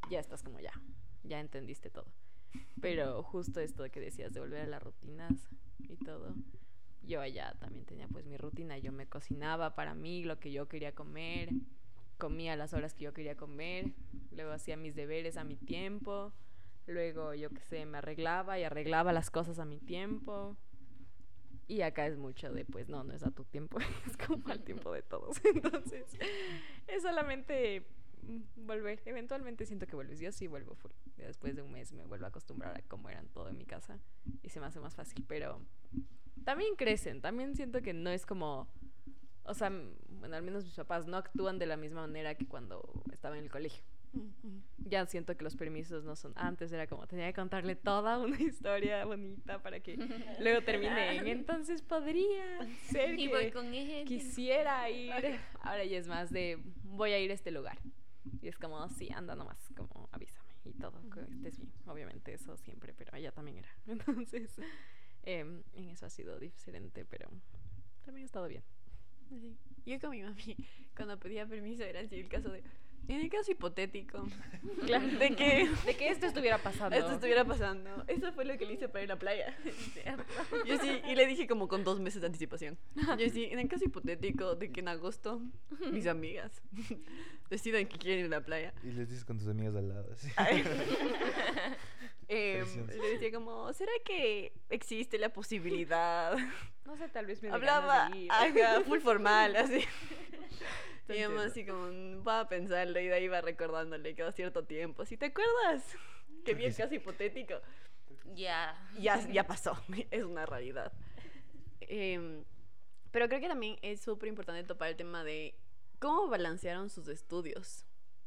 [0.09, 0.73] Ya estás como ya,
[1.23, 2.11] ya entendiste todo.
[2.81, 5.49] Pero justo esto que decías de volver a las rutinas
[5.89, 6.35] y todo.
[7.01, 8.77] Yo allá también tenía pues mi rutina.
[8.77, 11.49] Yo me cocinaba para mí lo que yo quería comer.
[12.17, 13.91] Comía las horas que yo quería comer.
[14.31, 16.33] Luego hacía mis deberes a mi tiempo.
[16.87, 20.55] Luego, yo qué sé, me arreglaba y arreglaba las cosas a mi tiempo.
[21.67, 24.63] Y acá es mucho de, pues no, no es a tu tiempo, es como al
[24.63, 25.37] tiempo de todos.
[25.43, 26.05] Entonces,
[26.87, 27.85] es solamente
[28.23, 29.01] mm, volver.
[29.05, 30.19] Eventualmente siento que vuelves.
[30.19, 30.91] Yo sí vuelvo full.
[31.17, 33.99] Después de un mes me vuelvo a acostumbrar a cómo eran todo en mi casa
[34.43, 35.25] y se me hace más fácil.
[35.27, 35.59] Pero
[36.43, 37.21] también crecen.
[37.21, 38.67] También siento que no es como.
[39.43, 39.71] O sea,
[40.09, 43.43] bueno, al menos mis papás no actúan de la misma manera que cuando estaba en
[43.43, 43.83] el colegio
[44.77, 48.39] ya siento que los permisos no son antes era como tenía que contarle toda una
[48.41, 49.97] historia bonita para que
[50.39, 54.05] luego terminen entonces podría ser Y que voy con él.
[54.05, 55.11] quisiera ir.
[55.61, 57.77] Ahora ya es más de voy a ir a este lugar.
[58.41, 61.71] Y es como sí anda nomás como avísame y todo que estés bien.
[61.87, 63.69] Obviamente eso siempre pero allá también era.
[63.87, 64.55] Entonces
[65.23, 67.29] em, en eso ha sido diferente pero
[68.03, 68.63] también ha estado bien.
[69.29, 69.57] Sí.
[69.85, 70.55] Yo con mi mami,
[70.95, 72.63] cuando pedía permiso, era así el caso de,
[73.07, 74.25] En el caso hipotético,
[75.19, 76.95] de que De que esto estuviera pasando.
[76.95, 79.55] esto estuviera pasando, eso fue lo que le hice para ir a la playa.
[80.65, 82.77] Yo sí, y le dije como con dos meses de anticipación.
[83.17, 85.41] Yo sí, en el caso hipotético de que en agosto
[85.91, 86.61] mis amigas
[87.49, 90.11] decidan que quieren ir a la playa, Y les dices con tus amigas al lado.
[90.13, 90.29] así.
[92.27, 92.87] Presión.
[92.87, 96.35] le decía como, ¿será que existe la posibilidad?
[96.85, 98.31] No sé, tal vez me Hablaba, de ir.
[98.31, 99.83] ajá, full formal, así.
[101.07, 101.41] Además entiendo.
[101.43, 105.05] así como, va a pensarlo y de ahí va recordándole cada cierto tiempo.
[105.05, 105.83] Si te acuerdas,
[106.45, 106.81] que Creo bien sí.
[106.81, 107.55] casi hipotético.
[108.33, 108.75] Ya.
[108.97, 109.77] ya, ya pasó,
[110.11, 110.91] es una realidad.
[111.81, 112.43] Em,
[113.11, 115.55] pero creo que también es súper importante topar el tema de
[115.99, 117.85] cómo balancearon sus estudios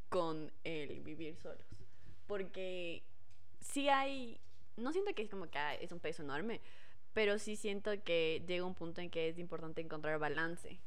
[0.09, 1.67] con el vivir solos.
[2.27, 3.03] Porque
[3.59, 4.39] sí hay,
[4.77, 6.61] no siento que es como que ah, es un peso enorme,
[7.13, 10.79] pero sí siento que llega un punto en que es importante encontrar balance.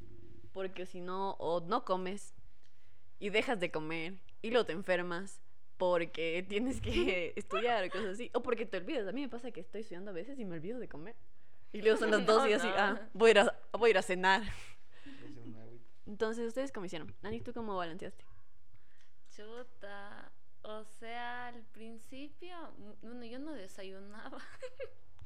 [0.52, 2.34] Porque si no, o no comes
[3.18, 5.40] y dejas de comer y luego te enfermas
[5.78, 8.30] porque tienes que estudiar o cosas así.
[8.34, 9.06] O porque te olvidas.
[9.08, 11.16] A mí me pasa que estoy estudiando a veces y me olvido de comer.
[11.72, 12.74] Y luego son las dos No, y así, no.
[12.76, 14.42] ah, voy a, ir a, voy a ir a cenar.
[16.06, 17.14] Entonces, ¿ustedes cómo hicieron?
[17.22, 18.24] Nani, ¿tú cómo balanceaste?
[19.34, 20.30] Chuta.
[20.62, 24.38] O sea, al principio, mm, bueno, yo no desayunaba.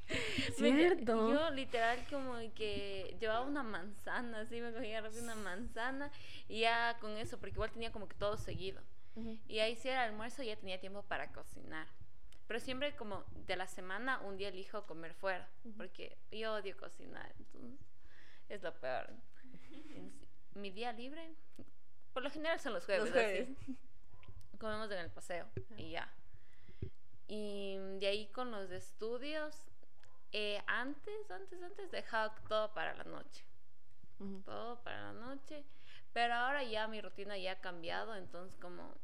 [0.57, 1.33] Cierto.
[1.33, 6.11] Yo literal como que llevaba una manzana, así me cogía rápido una manzana
[6.49, 8.81] y ya con eso, porque igual tenía como que todo seguido.
[9.49, 11.87] Y ahí sí era almuerzo y ya tenía tiempo para cocinar.
[12.47, 15.49] Pero siempre como de la semana un día elijo comer fuera,
[15.79, 17.81] porque yo odio cocinar, entonces
[18.51, 19.11] es lo peor.
[19.11, 19.59] En
[20.13, 21.35] sí- Mi día libre,
[22.13, 23.05] por lo general son los jueves.
[23.05, 23.49] Los jueves.
[23.63, 23.77] así.
[24.59, 25.49] Comemos en el paseo
[25.79, 26.13] y ya.
[27.29, 29.57] Y de ahí con los estudios,
[30.33, 33.45] eh, antes, antes, antes dejaba todo para la noche
[34.19, 34.43] Ujú.
[34.45, 35.65] todo para la noche.
[36.13, 38.95] Pero ahora ya mi rutina ya ha cambiado, entonces como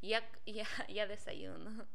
[0.00, 1.86] ya, ya, ya desayuno.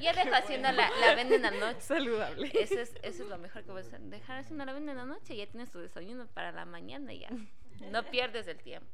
[0.00, 1.80] Ya dejo haciendo la, la avena en la noche.
[1.80, 2.50] Saludable.
[2.54, 4.00] Eso es, eso es lo mejor que puedes hacer.
[4.00, 7.12] Dejar haciendo la avena en la noche y ya tienes tu desayuno para la mañana
[7.12, 7.28] ya.
[7.90, 8.88] No pierdes el tiempo.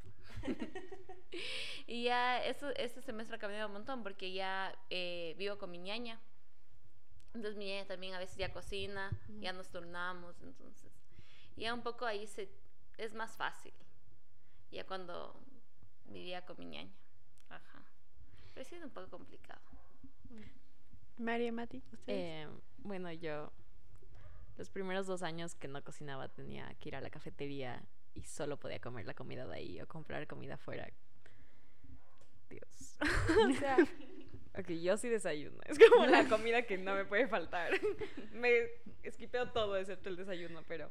[1.86, 5.78] y ya eso, este semestre ha cambiado un montón porque ya eh, vivo con mi
[5.78, 6.18] ñaña.
[7.34, 9.10] Entonces mi ñaña también a veces ya cocina,
[9.40, 10.90] ya nos turnamos, entonces
[11.56, 12.48] ya un poco ahí se,
[12.96, 13.72] es más fácil.
[14.70, 15.40] Ya cuando
[16.06, 16.92] vivía con mi ñaña.
[17.48, 17.82] Ajá.
[18.54, 19.60] Pero sí es un poco complicado.
[21.16, 22.46] María, Mati, ¿ustedes?
[22.46, 22.48] Eh,
[22.78, 23.52] bueno, yo
[24.56, 27.82] los primeros dos años que no cocinaba tenía que ir a la cafetería
[28.14, 30.88] y solo podía comer la comida de ahí o comprar comida afuera.
[32.50, 32.98] Dios.
[33.50, 33.76] o sea,
[34.56, 35.58] ok, yo sí desayuno.
[35.64, 37.72] Es como la comida que no me puede faltar.
[38.32, 38.70] me
[39.02, 40.90] esquipeo todo excepto el desayuno, pero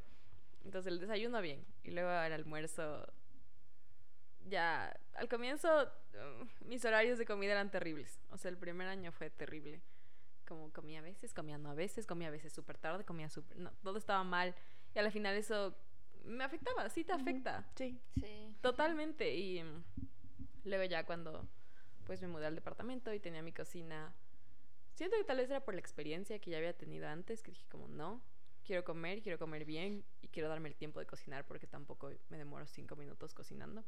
[0.66, 3.08] entonces el desayuno bien y luego el almuerzo
[4.50, 8.20] ya al comienzo uh, mis horarios de comida eran terribles.
[8.32, 9.82] O sea, el primer año fue terrible
[10.48, 13.58] como comía a veces, comía no a veces, comía a veces súper tarde, comía súper...
[13.58, 14.56] No, todo estaba mal.
[14.96, 15.76] Y al final eso
[16.24, 17.68] me afectaba, sí te afecta.
[17.76, 18.00] Sí.
[18.20, 18.56] Sí.
[18.62, 19.36] Totalmente.
[19.36, 19.84] Y mm,
[20.64, 21.48] luego ya cuando
[22.08, 24.16] pues me mudé al departamento y tenía mi cocina,
[24.96, 27.68] siento que tal vez era por la experiencia que ya había tenido antes, que dije
[27.70, 28.22] como no,
[28.64, 32.38] quiero comer, quiero comer bien y quiero darme el tiempo de cocinar porque tampoco me
[32.38, 33.84] demoro cinco minutos cocinando.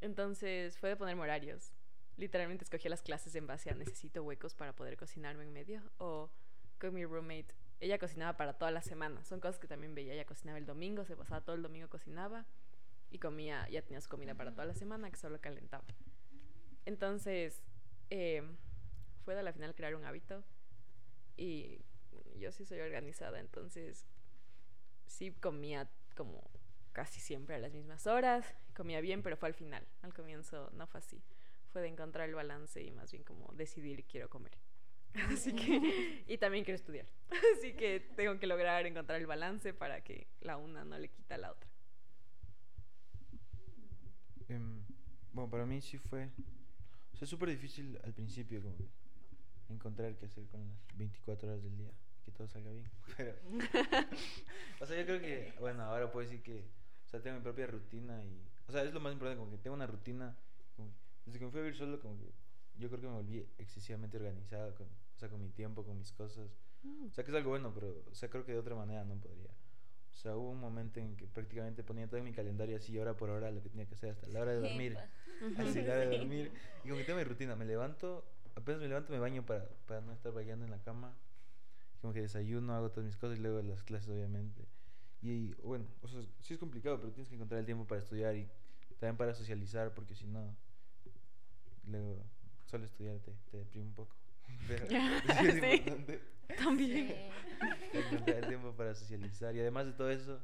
[0.00, 1.74] Entonces fue de ponerme horarios.
[2.16, 5.82] Literalmente escogí las clases en base a necesito huecos para poder cocinarme en medio.
[5.98, 6.30] O
[6.78, 9.24] con mi roommate, ella cocinaba para toda la semana.
[9.24, 10.14] Son cosas que también veía.
[10.14, 12.46] Ella cocinaba el domingo, se pasaba todo el domingo cocinaba
[13.10, 15.84] y comía, ya tenía su comida para toda la semana que solo calentaba.
[16.88, 17.62] Entonces,
[18.08, 18.42] eh,
[19.26, 20.42] fue de la final crear un hábito
[21.36, 21.84] y
[22.38, 24.06] yo sí soy organizada, entonces
[25.04, 26.50] sí comía como
[26.92, 30.86] casi siempre a las mismas horas, comía bien, pero fue al final, al comienzo no
[30.86, 31.22] fue así,
[31.74, 34.56] fue de encontrar el balance y más bien como decidir quiero comer.
[35.30, 37.04] Así que, y también quiero estudiar.
[37.54, 41.34] Así que tengo que lograr encontrar el balance para que la una no le quita
[41.34, 41.68] a la otra.
[44.48, 44.86] Em,
[45.34, 46.30] bueno, para mí sí fue.
[47.18, 48.88] Sea, súper difícil al principio, como que
[49.70, 51.90] encontrar qué hacer con las 24 horas del día.
[52.24, 52.88] Que todo salga bien.
[53.16, 53.34] Pero.
[54.80, 55.52] o sea, yo creo que.
[55.58, 56.60] Bueno, ahora puedo decir que.
[57.06, 58.40] O sea, tengo mi propia rutina y.
[58.68, 60.36] O sea, es lo más importante, como que tengo una rutina.
[60.76, 60.94] Como que
[61.26, 62.32] desde que me fui a vivir solo, como que.
[62.78, 66.12] Yo creo que me volví excesivamente organizado, con, o sea, con mi tiempo, con mis
[66.12, 66.48] cosas.
[66.84, 68.04] O sea, que es algo bueno, pero.
[68.12, 69.50] O sea, creo que de otra manera no podría.
[70.18, 73.16] O sea, hubo un momento en que prácticamente ponía todo en mi calendario así, hora
[73.16, 74.98] por hora, lo que tenía que hacer hasta la hora de dormir.
[75.56, 76.50] Así, la hora de dormir.
[76.82, 78.24] Y como que tengo mi rutina, me levanto,
[78.56, 81.14] apenas me levanto me baño para, para no estar bailando en la cama.
[82.00, 84.66] Como que desayuno, hago todas mis cosas y luego las clases obviamente.
[85.22, 88.34] Y bueno, o sea, sí es complicado, pero tienes que encontrar el tiempo para estudiar
[88.34, 88.48] y
[88.98, 90.56] también para socializar, porque si no,
[91.86, 92.24] luego
[92.66, 94.16] solo estudiar te, te deprime un poco.
[94.68, 94.86] Pero
[95.40, 95.66] sí es Sí.
[95.76, 96.20] importante
[96.62, 97.08] También.
[97.92, 97.98] Sí.
[97.98, 99.54] encontrar el tiempo para socializar.
[99.54, 100.40] Y además de todo eso,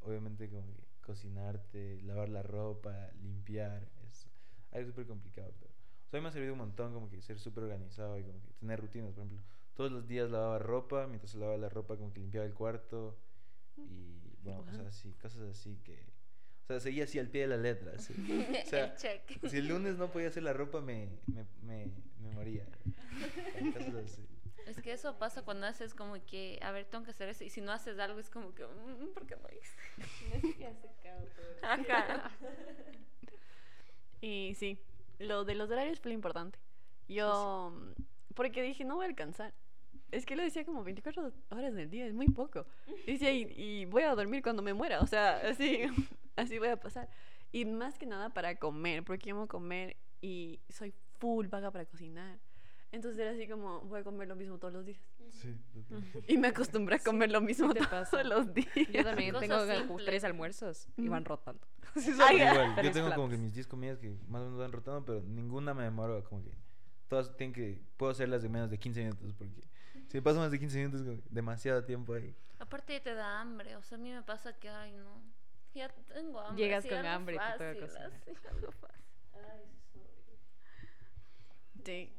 [0.00, 4.26] obviamente como que cocinarte, lavar la ropa, limpiar, es
[4.72, 5.52] algo súper complicado.
[5.58, 8.18] Pero o sea, a mí me ha servido un montón como que ser súper organizado
[8.18, 9.12] y como que tener rutinas.
[9.14, 9.44] Por ejemplo,
[9.74, 13.18] todos los días lavaba ropa, mientras lavaba la ropa como que limpiaba el cuarto
[13.76, 16.19] y bueno, cosas así, cosas así que...
[16.70, 17.92] O sea, seguía así al pie de la letra.
[17.96, 18.12] así.
[18.12, 19.48] O sea, El check.
[19.48, 21.90] si el lunes no podía hacer la ropa, me, me, me,
[22.20, 22.64] me moría.
[24.04, 24.22] Así.
[24.66, 27.42] Es que eso pasa cuando haces como que, a ver, tengo que hacer eso.
[27.42, 30.66] Y si no haces algo, es como que, "Mm, ¿por qué no hice?
[31.62, 32.30] Ajá.
[34.22, 34.78] Y sí,
[35.18, 36.58] lo de los horarios fue lo importante.
[37.08, 37.72] Yo,
[38.34, 39.54] porque dije, no voy a alcanzar.
[40.10, 42.66] Es que lo decía como 24 horas del día, es muy poco.
[43.06, 45.82] Y decía, y, y voy a dormir cuando me muera, o sea, así,
[46.36, 47.08] así voy a pasar.
[47.52, 52.38] Y más que nada para comer, porque amo comer y soy full vaga para cocinar.
[52.92, 54.98] Entonces era así como, voy a comer lo mismo todos los días.
[55.30, 55.56] Sí.
[56.26, 58.24] Y me acostumbré a comer lo mismo te todos pasa.
[58.24, 58.68] los días.
[58.92, 59.56] Yo también tengo
[59.86, 61.64] como tres almuerzos y van rotando.
[62.26, 63.38] Ay, Igual, yo tengo como que platos.
[63.38, 66.50] mis 10 comidas que más o menos van rotando, pero ninguna me demoro, como que
[67.08, 69.60] todas tienen que, puedo hacerlas de menos de 15 minutos, porque
[70.10, 72.34] si me paso más de 15 minutos, demasiado tiempo ahí.
[72.58, 73.76] Aparte te da hambre.
[73.76, 75.22] O sea, a mí me pasa que, ay, no.
[75.72, 76.64] Ya tengo hambre.
[76.64, 78.12] Llegas con hambre y te toca fácil, cocinar.
[78.12, 79.04] así, algo fácil.
[81.84, 82.12] Sí.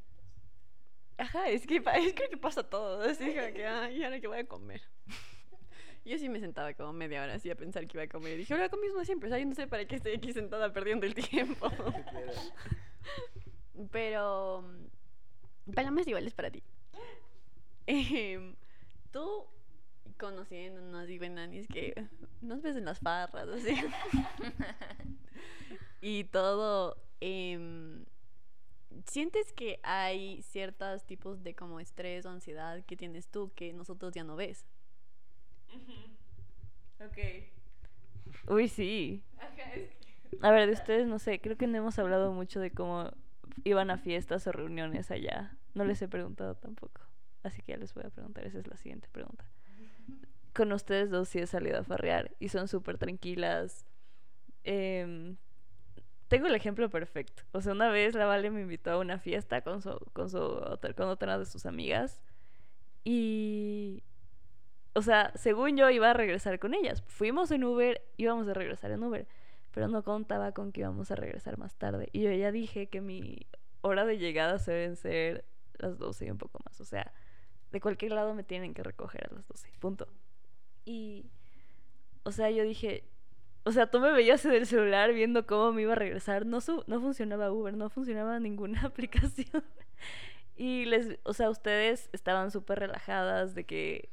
[1.17, 3.03] Ajá, es que es creo que pasa todo.
[3.03, 4.81] Así que, ay, ahora que voy a comer.
[6.05, 8.35] Yo sí me sentaba como media hora así a pensar que iba a comer.
[8.35, 9.27] Y dije, ahora lo mismo siempre.
[9.27, 11.69] O sea, yo no sé para qué estoy aquí sentada perdiendo el tiempo.
[13.91, 14.63] Pero.
[14.63, 16.63] mm, Palomas igual es para ti.
[17.88, 18.55] Em,
[19.11, 19.45] Tú,
[20.17, 21.19] conociéndonos y
[21.57, 22.07] es que
[22.41, 23.75] nos ves en las farras, así.
[26.01, 26.97] y todo.
[27.19, 28.05] em,
[29.05, 34.13] ¿Sientes que hay ciertos tipos de como estrés o ansiedad que tienes tú que nosotros
[34.13, 34.65] ya no ves?
[36.99, 37.17] Ok.
[38.47, 39.23] Uy, sí.
[40.41, 43.11] A ver, de ustedes no sé, creo que no hemos hablado mucho de cómo
[43.63, 45.57] iban a fiestas o reuniones allá.
[45.73, 47.01] No les he preguntado tampoco.
[47.43, 49.45] Así que ya les voy a preguntar, esa es la siguiente pregunta.
[50.53, 53.85] Con ustedes dos sí he salido a farrear y son súper tranquilas.
[54.63, 55.37] Em,
[56.27, 57.43] tengo el ejemplo perfecto.
[57.51, 60.61] O sea, una vez la Vale me invitó a una fiesta con, su, con, su,
[60.95, 62.21] con otra de sus amigas
[63.03, 64.03] y
[64.93, 67.01] o sea, según yo iba a regresar con ellas.
[67.07, 69.27] Fuimos en Uber, íbamos a regresar en Uber,
[69.71, 72.09] pero no contaba con que íbamos a regresar más tarde.
[72.11, 73.47] Y yo ya dije que mi
[73.81, 75.45] hora de llegada deben ser
[75.77, 76.81] las 12 y un poco más.
[76.81, 77.13] O sea,
[77.72, 80.07] de cualquier lado me tienen que recoger a las 12, punto.
[80.86, 81.26] Y,
[82.24, 83.03] o sea, yo dije,
[83.63, 86.45] o sea, tú me veías en el celular viendo cómo me iba a regresar.
[86.45, 89.63] No, su- no funcionaba Uber, no funcionaba ninguna aplicación.
[90.57, 94.09] Y les, o sea, ustedes estaban súper relajadas de que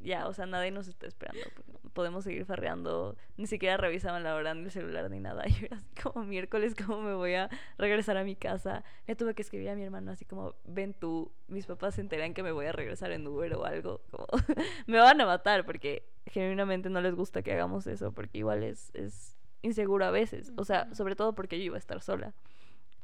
[0.00, 1.40] ya, o sea, nadie nos está esperando.
[1.54, 3.16] pues, Podemos seguir farreando.
[3.36, 5.44] Ni siquiera revisaban la hora en el celular ni nada.
[5.48, 8.84] Yo era así como miércoles, ¿cómo me voy a regresar a mi casa?
[9.06, 12.34] Le tuve que escribir a mi hermano así como, ven tú, mis papás se enteran
[12.34, 14.00] que me voy a regresar en Uber o algo.
[14.10, 14.26] Como,
[14.86, 18.94] me van a matar porque genuinamente no les gusta que hagamos eso porque igual es,
[18.94, 20.52] es inseguro a veces.
[20.56, 22.34] O sea, sobre todo porque yo iba a estar sola.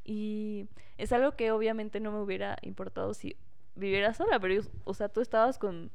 [0.05, 3.35] Y es algo que obviamente no me hubiera importado si
[3.75, 5.91] viviera sola, pero, o sea, tú estabas con,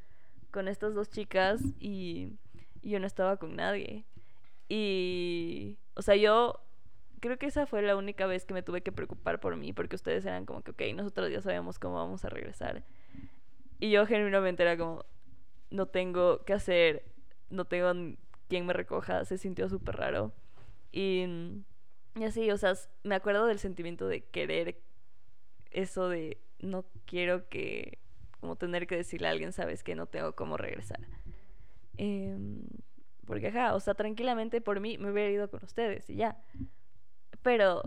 [0.51, 2.37] con estas dos chicas y,
[2.83, 4.05] yo no estaba con nadie.
[4.69, 6.61] Y, o sea, yo
[7.21, 9.97] creo que esa fue la única vez que me tuve que preocupar por mí, porque
[9.97, 12.85] ustedes eran como que, ok, nosotros ya sabemos cómo vamos a regresar.
[13.81, 15.05] Y yo genuinamente era como,
[15.71, 17.05] no tengo qué hacer,
[17.51, 17.93] no tengo
[18.49, 20.33] quien me recoja, se sintió súper raro.
[20.91, 21.27] Y,
[22.17, 24.81] y así, o sea, me acuerdo del sentimiento de querer
[25.71, 27.99] eso de no quiero que,
[28.41, 31.01] como tener que decirle a alguien, sabes que no tengo cómo regresar.
[31.97, 32.63] Em,
[33.27, 36.43] porque, ajá, o sea, tranquilamente por mí me hubiera ido con ustedes y ya.
[37.43, 37.83] Pero,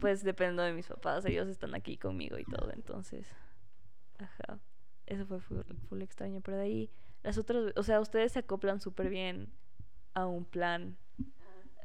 [0.00, 3.26] pues dependo de mis papás, ellos están aquí conmigo y todo, entonces,
[4.18, 4.60] ajá.
[5.06, 6.90] Eso fue full, full extraño, pero de ahí,
[7.22, 9.50] las otras, o sea, ustedes se acoplan súper bien
[10.14, 10.96] a un plan.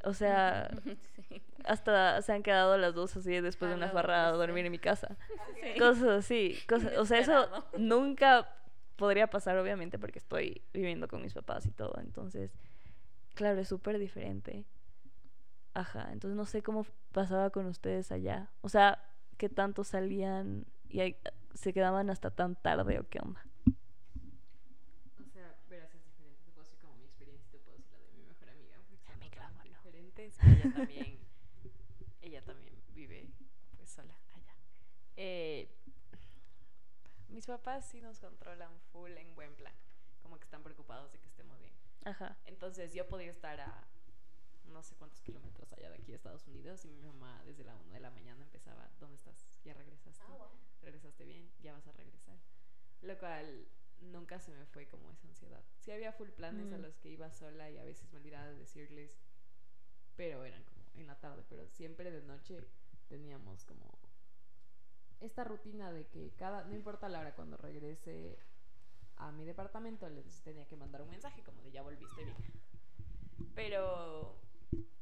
[0.04, 0.70] O sea,
[1.28, 1.40] Sí.
[1.64, 4.72] hasta se han quedado las dos así después de una la farrada a dormir en
[4.72, 5.16] mi casa.
[5.62, 5.78] Sí.
[5.78, 7.48] Cosas así, cosas, o sea, eso
[7.78, 8.48] nunca
[8.96, 12.52] podría pasar obviamente porque estoy viviendo con mis papás y todo, entonces,
[13.34, 14.64] claro, es súper diferente.
[15.72, 18.48] Ajá, entonces no sé cómo pasaba con ustedes allá.
[18.60, 19.02] O sea,
[19.38, 21.16] qué tanto salían y
[21.54, 23.44] se quedaban hasta tan tarde o qué onda.
[25.20, 26.38] O sea, verás, es diferente.
[26.44, 28.76] Te puedo decir como mi experiencia, te puedo decir la de mi mejor amiga.
[28.78, 30.28] Porque son totalmente diferentes.
[30.28, 31.18] y Ella también,
[32.22, 33.30] ella también vive
[33.76, 34.14] pues sola.
[35.16, 35.68] Eh,
[37.28, 39.74] mis papás sí nos controlan full en buen plan.
[40.22, 41.72] Como que están preocupados de que estemos bien.
[42.04, 42.36] Ajá.
[42.46, 43.84] Entonces yo podía estar a
[44.66, 47.76] no sé cuántos kilómetros allá de aquí de Estados Unidos y mi mamá desde la
[47.76, 49.46] 1 de la mañana empezaba, ¿dónde estás?
[49.64, 50.24] ¿Ya regresaste?
[50.82, 51.48] ¿Regresaste bien?
[51.62, 52.36] ¿Ya vas a regresar?
[53.02, 53.66] Lo cual
[54.00, 55.62] nunca se me fue como esa ansiedad.
[55.78, 56.82] Sí había full planes a Mm.
[56.82, 59.12] los que iba sola y a veces me olvidaba de decirles,
[60.16, 62.64] pero eran como en la tarde, pero siempre de noche
[63.08, 63.98] teníamos como
[65.20, 68.38] esta rutina de que cada, no importa la hora cuando regrese
[69.16, 72.36] a mi departamento, les tenía que mandar un mensaje como de ya volviste bien.
[73.54, 74.36] Pero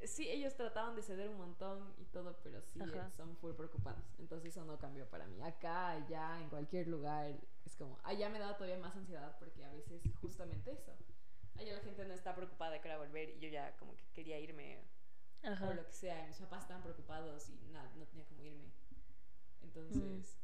[0.05, 3.11] sí, ellos trataban de ceder un montón y todo, pero sí Ajá.
[3.11, 4.05] son full preocupados.
[4.19, 5.43] Entonces eso no cambió para mí.
[5.43, 7.35] Acá, allá, en cualquier lugar,
[7.65, 10.93] es como, allá me daba todavía más ansiedad porque a veces justamente eso.
[11.59, 14.05] Allá la gente no está preocupada de que era volver y yo ya como que
[14.15, 14.79] quería irme
[15.45, 15.75] o Ajá.
[15.75, 16.25] lo que sea.
[16.25, 18.71] y Mis papás estaban preocupados y nada, no tenía cómo irme.
[19.63, 20.39] Entonces,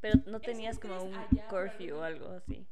[0.00, 1.12] Pero no tenías como un
[1.48, 2.66] curfew o algo así.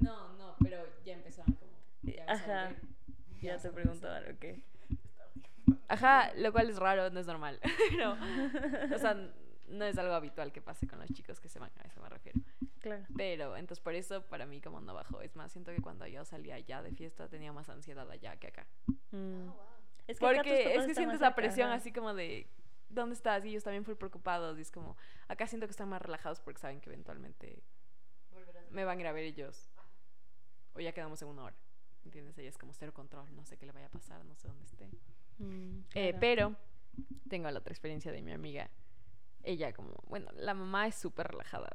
[0.00, 1.72] no, no, pero ya empezaban como...
[2.02, 2.68] Ya vas a Ajá.
[2.68, 2.82] volver,
[3.42, 4.44] Ya vas te preguntaban, ok.
[5.88, 7.60] Ajá, lo cual es raro, no es normal.
[7.98, 8.12] no,
[8.94, 9.14] o sea,
[9.68, 12.08] no es algo habitual que pase con los chicos que se van, a eso me
[12.08, 12.40] refiero.
[12.80, 13.04] Claro.
[13.16, 15.20] Pero, entonces por eso para mí como no bajó.
[15.20, 18.48] Es más, siento que cuando yo salía allá de fiesta tenía más ansiedad allá que
[18.48, 18.66] acá.
[19.10, 19.48] Mm.
[20.08, 22.48] Es que Porque es que sientes la presión así como de,
[22.88, 23.44] ¿dónde estás?
[23.44, 24.58] Y ellos también full preocupados.
[24.58, 24.96] Y es como,
[25.28, 27.62] acá siento que están más relajados porque saben que eventualmente
[28.70, 29.70] me van a ir a ver ellos.
[30.74, 31.56] O ya quedamos en una hora.
[32.04, 32.36] ¿Entiendes?
[32.38, 34.64] Ella es como cero control, no sé qué le vaya a pasar, no sé dónde
[34.64, 34.88] esté.
[35.38, 36.18] Mm, Eh, claro.
[36.20, 36.56] pero
[37.28, 38.70] tengo la otra experiencia de mi amiga.
[39.42, 41.70] Ella como, bueno, la mamá es súper relajada.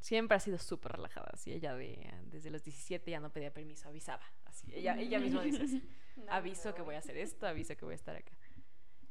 [0.00, 1.30] Siempre ha sido súper relajada.
[1.32, 4.22] Así ella de, desde los 17 ya no pedía permiso, avisaba.
[4.44, 5.82] Así, ella, ella misma dice así.
[6.28, 8.32] aviso que voy a hacer esto, aviso que voy a estar acá.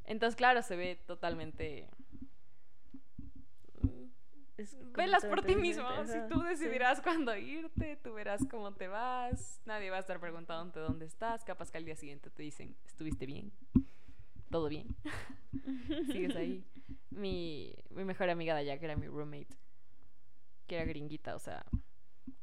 [0.06, 1.90] Entonces, claro, se ve totalmente...
[4.58, 5.86] Es Velas por ti mismo.
[6.06, 6.48] Si tú sí.
[6.48, 9.62] decidirás cuándo irte, tú verás cómo te vas.
[9.66, 11.44] Nadie va a estar preguntándote dónde estás.
[11.44, 13.52] Capaz que al día siguiente te dicen, ¿estuviste bien?
[14.50, 14.88] ¿Todo bien?
[16.12, 16.66] Sigues ahí.
[17.12, 19.56] Mi, mi mejor amiga de allá, que era mi roommate,
[20.66, 21.64] que era gringuita, o sea,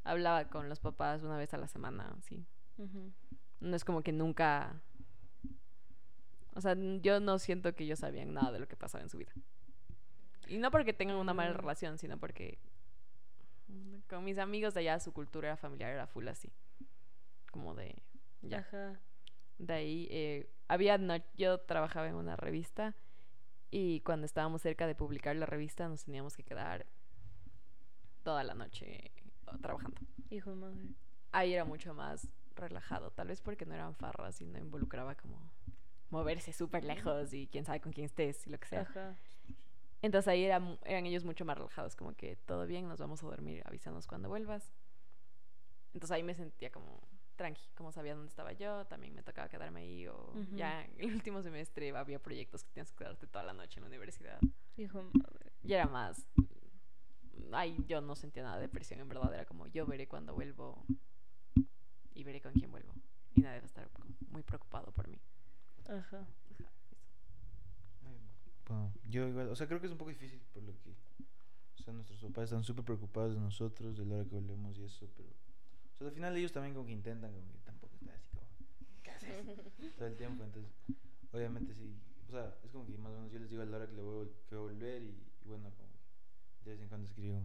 [0.05, 2.45] hablaba con los papás una vez a la semana, sí.
[2.79, 3.13] Ujú.
[3.65, 4.81] No es como que nunca...
[6.55, 9.19] O sea, yo no siento que ellos sabían nada de lo que pasaba en su
[9.19, 9.33] vida.
[10.47, 11.57] Y no porque tengan una mala Mm.
[11.57, 12.59] relación, sino porque
[14.09, 16.53] con mis amigos de allá su cultura familiar era full así.
[17.51, 17.97] Como de...
[18.43, 18.59] Ya.
[18.59, 19.01] Ajá.
[19.59, 20.99] De ahí eh, había...
[20.99, 22.95] no- yo trabajaba en una revista
[23.71, 26.87] y cuando estábamos cerca de publicar la revista nos teníamos que quedar
[28.23, 29.13] toda la noche eh,
[29.61, 30.01] trabajando
[30.31, 30.89] Hijo de madre.
[31.33, 35.39] ahí era mucho más relajado, tal vez porque no eran farras y no involucraba como
[36.11, 38.83] moverse súper lejos y quién sabe con quién estés y lo que sea.
[38.83, 39.17] Ajá.
[40.03, 43.63] Entonces ahí eran ellos mucho más relajados, como que todo bien, nos vamos a dormir,
[43.65, 44.71] avísanos cuando vuelvas.
[45.95, 47.01] Entonces ahí me sentía como
[47.37, 50.57] tranqui, como sabía dónde estaba yo, también me tocaba quedarme ahí o Ujú.
[50.57, 53.85] ya en el último semestre había proyectos que tenías que quedarte toda la noche en
[53.85, 54.39] la universidad.
[54.77, 55.53] Hijo madre.
[55.63, 56.27] Y era más...
[57.53, 59.33] Ay, yo no sentía nada de presión, en verdad.
[59.33, 60.85] Era como, yo veré cuando vuelvo
[62.15, 62.93] y veré con quién vuelvo.
[63.35, 63.91] Y nadie va a estar
[64.31, 65.19] muy preocupado por mí.
[65.89, 66.27] Ajá.
[68.67, 71.83] Bueno, yo igual, o sea, creo que es un poco difícil por lo que, o
[71.83, 75.07] sea, nuestros papás están súper preocupados de nosotros, de la hora que volvemos y eso,
[75.15, 78.27] pero, o sea, al final ellos también como que intentan, como que tampoco está así
[78.31, 78.47] como,
[79.03, 79.45] ¿qué haces?
[79.99, 80.73] Todo el tiempo, entonces,
[81.33, 81.95] obviamente sí,
[82.27, 83.97] o sea, es como que más o menos yo les digo a la hora que,
[83.97, 85.91] le voy, que voy a volver y, y bueno, como
[86.65, 87.43] de vez en cuando escribo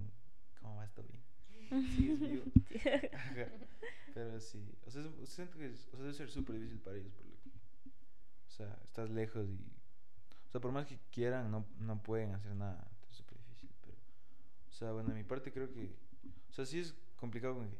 [0.61, 1.21] ¿cómo va esto bien?
[1.69, 2.43] ¿Sigues vivo?
[3.13, 3.47] Ajá.
[4.13, 6.97] Pero sí, o sea, es- siento que es- o sea, debe ser súper difícil para
[6.97, 9.59] ellos, por lo que, o sea, estás lejos y,
[10.47, 13.93] o sea, por más que quieran, no, no pueden hacer nada, es súper difícil, pero,
[14.67, 15.95] o sea, bueno, de mi parte creo que,
[16.49, 17.77] o sea, sí es complicado como que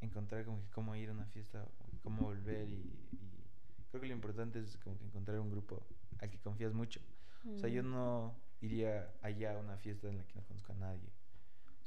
[0.00, 1.66] encontrar como que cómo ir a una fiesta,
[2.02, 5.86] cómo volver y, y creo que lo importante es como que encontrar un grupo
[6.18, 7.00] al que confías mucho.
[7.54, 7.90] O sea, yo Mm.
[7.90, 11.08] no iría allá a una fiesta en la que no conozco a nadie.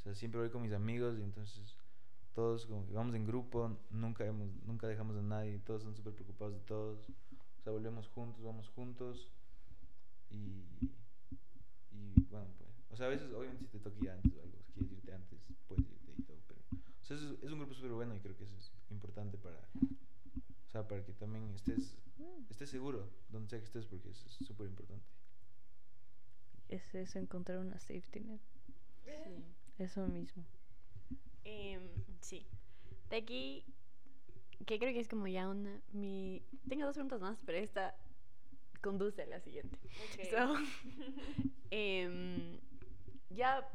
[0.04, 1.78] O sea, siempre voy con mis amigos y entonces
[2.34, 6.14] todos como que vamos en grupo, nunca hemos, nunca dejamos a nadie, todos son súper
[6.14, 7.08] preocupados de todos.
[7.08, 9.32] O sea, volvemos juntos, vamos juntos
[10.30, 10.66] y,
[11.92, 14.58] y bueno, pues, o sea, a veces obviamente si te toca ir antes o algo,
[14.66, 15.40] si quieres irte antes,
[15.70, 16.60] puedes irte y todo, pero,
[17.02, 19.58] o sea, es, es un grupo súper bueno y creo que eso es importante para,
[19.58, 21.98] o sea, para que también estés,
[22.50, 25.06] estés seguro donde sea que estés porque eso es súper importante.
[26.68, 28.42] Es eso, encontrar una safety net.
[29.06, 29.63] Sí.
[29.78, 30.44] Eso mismo.
[31.44, 31.90] Em,
[32.22, 32.46] sí.
[33.10, 33.66] De aquí,
[34.66, 35.82] que creo que es como ya una...
[35.92, 36.42] Mi...
[36.68, 37.96] Tengo dos preguntas más, pero esta
[38.82, 39.78] conduce a la siguiente.
[40.30, 40.56] So,
[41.72, 42.60] em,
[43.30, 43.68] ya,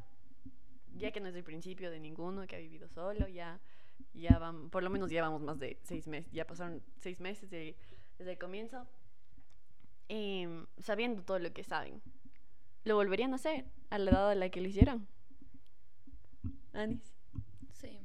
[0.96, 3.60] ya que no es el principio de ninguno que ha vivido solo, ya,
[4.14, 7.76] ya van, por lo menos llevamos más de seis meses, ya pasaron seis meses de-
[8.18, 8.86] desde el comienzo,
[10.08, 12.00] em, sabiendo todo lo que saben.
[12.84, 15.06] ¿Lo volverían a hacer a la edad a la que lo hicieron?
[16.78, 17.12] Anis.
[17.72, 17.98] Sí.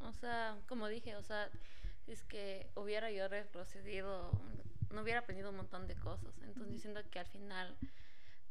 [0.00, 1.50] O sea, como dije, o sea,
[2.06, 4.30] es que hubiera yo retrocedido,
[4.92, 6.34] no hubiera aprendido un montón de cosas.
[6.42, 7.76] Entonces, yo siento que al final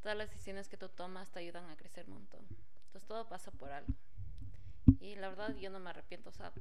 [0.02, 2.46] todas las decisiones que tú tomas te ayudan a crecer un montón.
[2.88, 3.94] Entonces, todo pasa por algo.
[5.00, 6.30] Y la verdad, yo no me arrepiento.
[6.30, 6.52] O sea,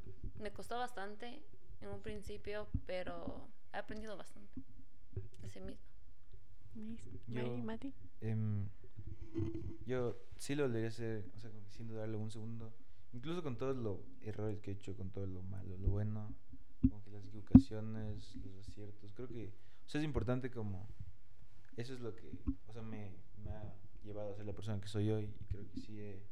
[0.40, 1.42] me costó bastante
[1.80, 4.60] en un principio, pero he aprendido bastante
[5.42, 5.84] de sí mismo.
[7.28, 7.92] Yo- Mati.
[8.20, 8.68] Em,
[9.86, 12.72] yo sí lo volvería a hacer, o sea, sin dudarlo un segundo.
[13.12, 16.34] Incluso con todos los errores que he hecho, con todo lo malo, lo bueno,
[16.82, 19.12] como que las equivocaciones, los aciertos.
[19.12, 19.48] Creo que,
[19.86, 20.86] o sea, es importante como,
[21.76, 22.30] eso es lo que,
[22.66, 23.12] o sea, me,
[23.42, 23.74] me ha
[24.04, 25.30] llevado a ser la persona que soy hoy.
[25.40, 26.22] Y creo que sí he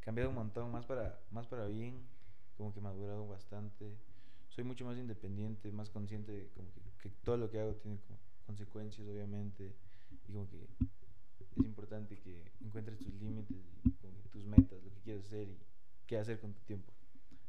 [0.00, 2.00] cambiado un montón, más para, más para bien,
[2.56, 3.96] como que madurado bastante.
[4.48, 7.98] Soy mucho más independiente, más consciente de como que, que todo lo que hago tiene
[8.00, 9.74] como consecuencias, obviamente.
[10.28, 10.66] Y como que
[11.60, 13.58] es importante que encuentres tus límites
[14.30, 15.58] tus metas, lo que quieres hacer y
[16.06, 16.92] qué hacer con tu tiempo.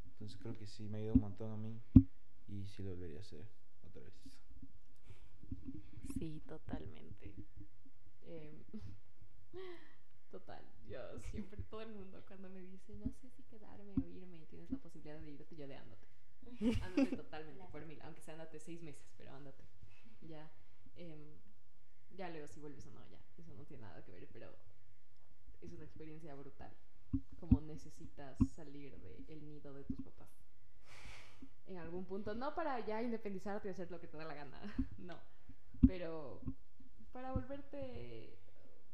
[0.04, 1.80] Entonces creo que sí me ha ayudado un montón a mí
[2.48, 3.44] y sí lo volvería a hacer
[3.88, 4.12] otra vez.
[6.18, 7.32] Sí, totalmente.
[8.26, 8.62] Em,
[10.30, 10.64] total.
[10.88, 14.70] Yo siempre, todo el mundo cuando me dice, no sé si quedarme o irme tienes
[14.70, 16.06] la posibilidad de irte, yo de ándate.
[16.82, 18.00] Ándate totalmente, por mil.
[18.02, 19.64] Aunque sea ándate seis meses, pero ándate.
[20.20, 20.50] Ya.
[20.96, 21.18] em,
[22.16, 23.21] ya luego si vuelves o no, ya.
[23.38, 24.54] Eso no tiene nada que ver, pero
[25.60, 26.70] es una experiencia brutal.
[27.38, 30.28] Como necesitas salir del nido de tus papás.
[31.66, 34.60] En algún punto, no para ya independizarte y hacer lo que te da la gana,
[34.98, 35.18] no.
[35.86, 36.40] Pero
[37.12, 38.38] para volverte,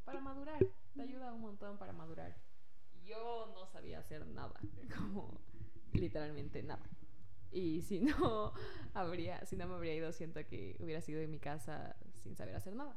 [0.04, 0.58] para madurar,
[0.94, 2.36] te ayuda un montón para madurar.
[3.04, 4.60] Yo no sabía hacer nada,
[4.98, 5.40] como
[5.92, 6.84] literalmente nada.
[7.50, 8.52] Y si no
[8.94, 12.54] habría, si no me habría ido, siento que hubiera sido en mi casa sin saber
[12.54, 12.96] hacer nada.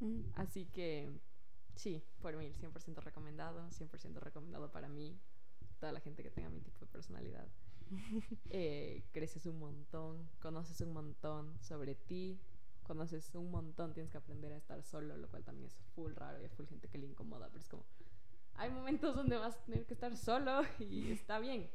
[0.00, 0.20] Mm.
[0.34, 1.10] Así que
[1.76, 5.18] sí, por mí, 100% recomendado, 100% recomendado para mí,
[5.78, 7.48] toda la gente que tenga mi tipo de personalidad.
[8.50, 12.38] Eh, creces un montón, conoces un montón sobre ti,
[12.84, 16.44] conoces un montón, tienes que aprender a estar solo, lo cual también es full raro
[16.44, 17.84] y full gente que le incomoda, pero es como,
[18.54, 21.68] hay momentos donde vas a tener que estar solo y está bien,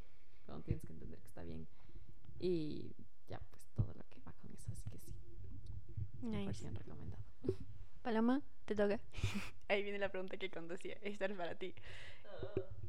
[0.45, 1.67] cuando tienes que entender que está bien.
[2.39, 2.95] Y
[3.28, 5.13] ya, pues todo lo que va con eso, así que sí,
[6.21, 6.69] 100% Nice.
[6.71, 7.24] recomendado.
[8.06, 8.99] Paloma, te toca.
[9.68, 10.95] Ahí viene la pregunta que conducía.
[11.01, 11.74] Esta es para ti.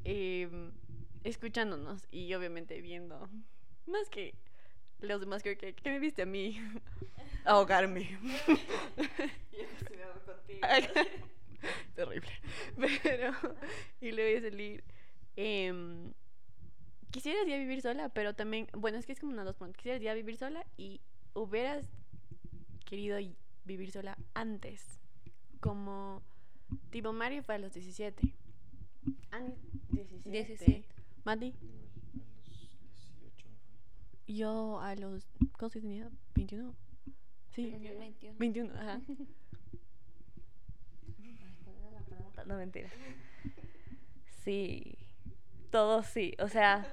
[0.04, 0.72] Em,
[1.24, 3.30] escuchándonos y obviamente viendo,
[3.86, 4.34] más que
[5.00, 6.60] los demás, creo que, que me viste a mí
[7.46, 8.18] ahogarme.
[11.94, 12.32] Terrible.
[13.02, 13.32] Pero,
[14.02, 14.84] y le voy a salir.
[15.36, 16.12] em,
[17.10, 19.78] quisieras ya vivir sola, pero también, bueno, es que es como una dos preguntas.
[19.78, 21.00] Quisieras ya vivir sola y
[21.32, 21.88] hubieras
[22.84, 23.16] querido
[23.64, 25.00] vivir sola antes.
[25.60, 26.22] Como
[26.90, 28.34] tipo Mario fue a los 17.
[29.30, 29.54] Ani,
[29.90, 30.30] 17.
[30.30, 30.88] 17.
[31.24, 33.50] Mati, Igual, a los 18 me fui.
[34.26, 35.26] yo a los.
[35.58, 36.10] ¿Cuántos tenía?
[36.34, 36.74] ¿21?
[37.50, 37.70] Sí.
[37.70, 38.36] 21.
[38.38, 39.00] 21, ajá.
[42.46, 42.88] No, mentira.
[44.44, 44.96] Sí,
[45.70, 46.34] todo sí.
[46.38, 46.86] O sea,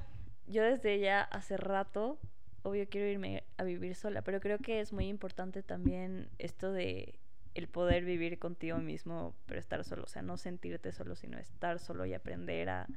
[0.48, 2.18] yo desde ya hace rato,
[2.64, 7.20] obvio quiero irme a vivir sola, pero creo que es muy importante también esto de
[7.56, 10.04] el poder vivir contigo mismo, pero estar solo.
[10.04, 12.88] O sea, no sentirte solo, sino estar solo y aprender a,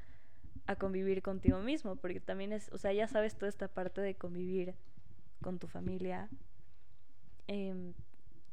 [0.66, 4.14] a convivir contigo mismo, porque también es, o sea, ya sabes toda esta parte de
[4.14, 4.74] convivir
[5.42, 6.28] con tu familia
[7.46, 7.92] em,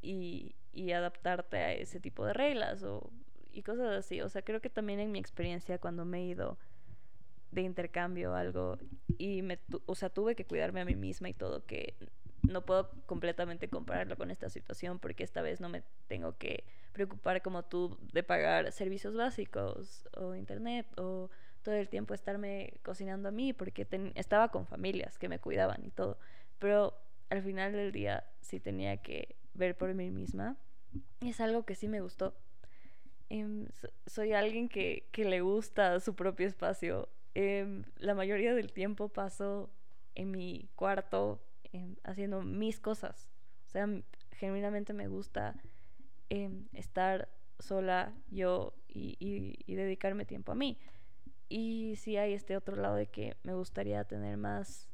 [0.01, 3.09] y, y adaptarte a ese tipo de reglas o,
[3.51, 4.21] y cosas así.
[4.21, 6.57] O sea, creo que también en mi experiencia cuando me he ido
[7.51, 8.77] de intercambio o algo
[9.17, 11.95] y me, o sea, tuve que cuidarme a mí misma y todo, que
[12.43, 17.41] no puedo completamente compararlo con esta situación porque esta vez no me tengo que preocupar
[17.41, 21.29] como tú de pagar servicios básicos o internet o
[21.63, 25.83] todo el tiempo estarme cocinando a mí porque ten- estaba con familias que me cuidaban
[25.85, 26.17] y todo.
[26.59, 26.97] Pero
[27.29, 30.57] al final del día sí tenía que ver por mí misma.
[31.21, 32.35] Y es algo que sí me gustó.
[33.29, 37.09] Em, so- soy alguien que, que le gusta su propio espacio.
[37.33, 39.69] Em, la mayoría del tiempo paso
[40.15, 41.41] en mi cuarto
[41.73, 43.29] em, haciendo mis cosas.
[43.65, 43.89] O sea,
[44.31, 45.55] genuinamente me gusta
[46.29, 50.77] em, estar sola yo y, dedicarme tiempo a mí.
[51.49, 54.87] Y sí hay este otro lado de que me gustaría tener más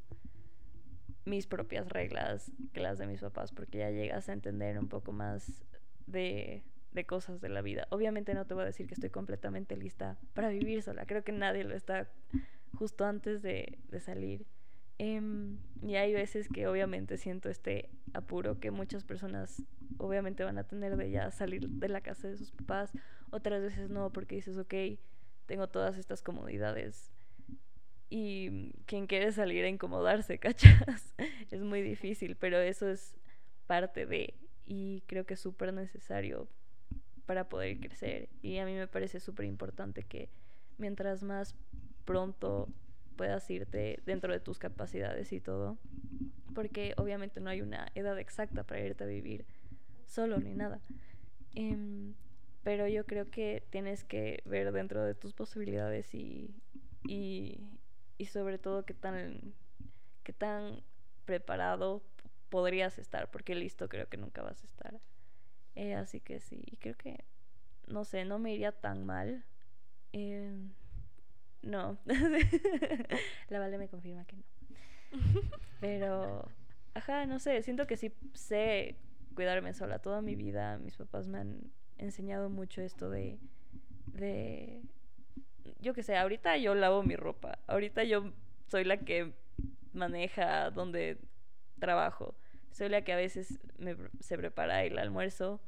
[1.26, 5.12] mis propias reglas que las de mis papás, porque ya llegas a entender un poco
[5.12, 5.66] más
[6.08, 6.64] de
[7.08, 7.88] cosas de la vida.
[7.92, 11.06] Obviamente no te voy a decir que estoy completamente lista para vivir sola.
[11.06, 12.10] Creo que nadie lo está
[12.78, 14.46] justo antes de salir.
[15.00, 19.64] Em, y hay veces que obviamente siento este apuro que muchas personas
[19.98, 22.92] obviamente van a tener de ya salir de la casa de sus papás.
[23.32, 24.74] Otras veces no, porque dices, ok,
[25.46, 27.12] tengo todas estas comodidades.
[28.10, 31.16] Y quien quiere salir a incomodarse, ¿cachas?
[31.50, 33.16] es muy difícil, pero eso es
[33.68, 34.34] parte de,
[34.66, 36.50] y creo que es súper necesario
[37.26, 38.28] para poder crecer.
[38.42, 40.30] Y a mí me parece súper importante que
[40.78, 41.56] mientras más
[42.04, 42.68] pronto
[43.20, 45.78] puedas irte dentro de tus capacidades y todo,
[46.56, 49.46] porque obviamente no hay una edad exacta para irte a vivir
[50.06, 50.80] solo ni nada.
[51.54, 52.14] Em,
[52.64, 56.56] pero yo creo que tienes que ver dentro de tus posibilidades y,
[57.10, 57.60] y,
[58.18, 59.54] y sobre todo qué tan,
[60.24, 60.82] qué tan
[61.26, 62.02] preparado
[62.48, 64.98] podrías estar, porque listo creo que nunca vas a estar.
[65.76, 67.26] Eh, así que sí, creo que,
[67.86, 69.44] no sé, no me iría tan mal.
[70.14, 70.70] Eh,
[71.62, 71.98] no.
[73.50, 74.44] La Vale me confirma que no.
[75.80, 76.48] Pero,
[76.94, 78.96] ajá, no sé, siento que sí sé
[79.36, 80.78] cuidarme sola toda mi vida.
[80.78, 83.40] Mis papás me han enseñado mucho esto de,
[84.08, 84.82] de,
[85.80, 87.60] yo qué sé, ahorita yo lavo mi ropa.
[87.68, 88.34] Ahorita yo
[88.68, 89.34] soy la que
[89.94, 91.18] maneja donde
[91.80, 92.36] trabajo.
[92.72, 95.60] Soy la que a veces me, se prepara el almuerzo.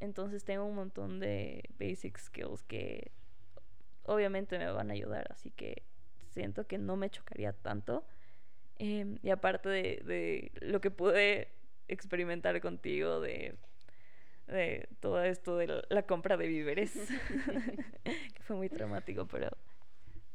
[0.00, 3.12] Entonces tengo un montón de basic skills que
[4.04, 5.82] obviamente me van a ayudar, así que
[6.30, 8.04] siento que no me chocaría tanto.
[8.78, 11.52] Eh, y aparte de, de, lo que pude
[11.88, 13.56] experimentar contigo, de,
[14.46, 16.92] de todo esto de la, compra de víveres,
[18.04, 19.50] que fue muy traumático, pero,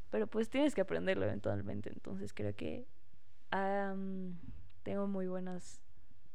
[0.10, 1.90] pero pues tienes que aprenderlo eventualmente.
[1.90, 2.86] Entonces creo que
[3.54, 4.38] um,
[4.84, 5.82] tengo muy buenas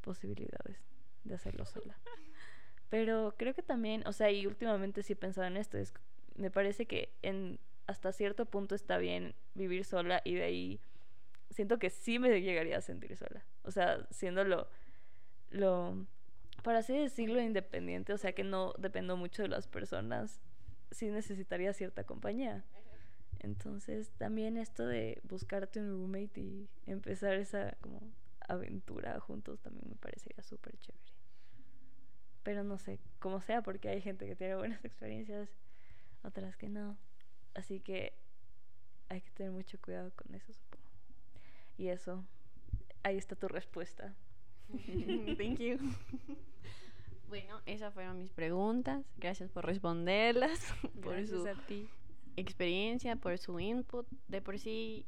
[0.00, 0.78] posibilidades
[1.24, 1.96] de hacerlo sola.
[2.90, 5.94] Pero creo que también, o sea, y últimamente sí he pensado en esto, es,
[6.36, 10.80] me parece que en hasta cierto punto está bien vivir sola y de ahí
[11.50, 13.44] siento que sí me llegaría a sentir sola.
[13.64, 14.68] O sea, siendo lo,
[15.50, 16.06] lo
[16.62, 20.40] para así decirlo, independiente, o sea, que no dependo mucho de las personas,
[20.90, 22.64] sí necesitaría cierta compañía.
[23.40, 28.00] Entonces, también esto de buscarte un roommate y empezar esa como
[28.48, 31.02] aventura juntos también me parecería súper chévere.
[32.44, 35.48] Pero no sé, como sea, porque hay gente que tiene buenas experiencias,
[36.24, 36.96] otras que no.
[37.54, 38.12] Así que
[39.08, 40.82] hay que tener mucho cuidado con eso, supongo.
[41.78, 42.24] Y eso,
[43.02, 44.14] ahí está tu respuesta.
[45.38, 45.78] Thank you.
[47.28, 49.06] Bueno, esas fueron mis preguntas.
[49.16, 50.60] Gracias por responderlas,
[51.02, 51.88] por Gracias su a ti.
[52.36, 54.06] experiencia, por su input.
[54.28, 55.06] De por sí,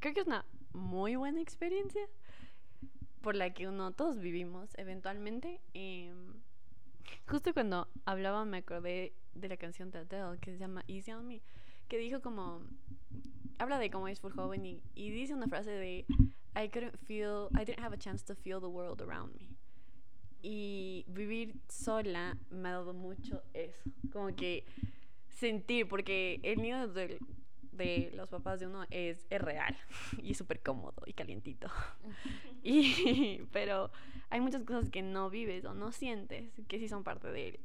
[0.00, 2.02] creo que es una muy buena experiencia
[3.22, 5.60] por la que uno todos vivimos eventualmente.
[5.74, 6.42] Em,
[7.28, 11.26] justo cuando hablaba me acordé de la canción de Adele que se llama Easy on
[11.26, 11.42] Me,
[11.88, 12.62] que dijo como
[13.58, 16.06] habla de cómo es full joven y, dice una frase de
[16.56, 19.48] I couldn't feel I didn't have a chance to feel the world around me.
[20.42, 24.64] Y vivir sola me ha dado mucho eso, como que
[25.28, 27.18] sentir porque el nido del
[27.76, 29.76] de los papás de uno es, es real
[30.22, 31.68] y súper cómodo y calientito.
[32.62, 33.90] y, pero
[34.30, 37.60] hay muchas cosas que no vives o no sientes que sí son parte de,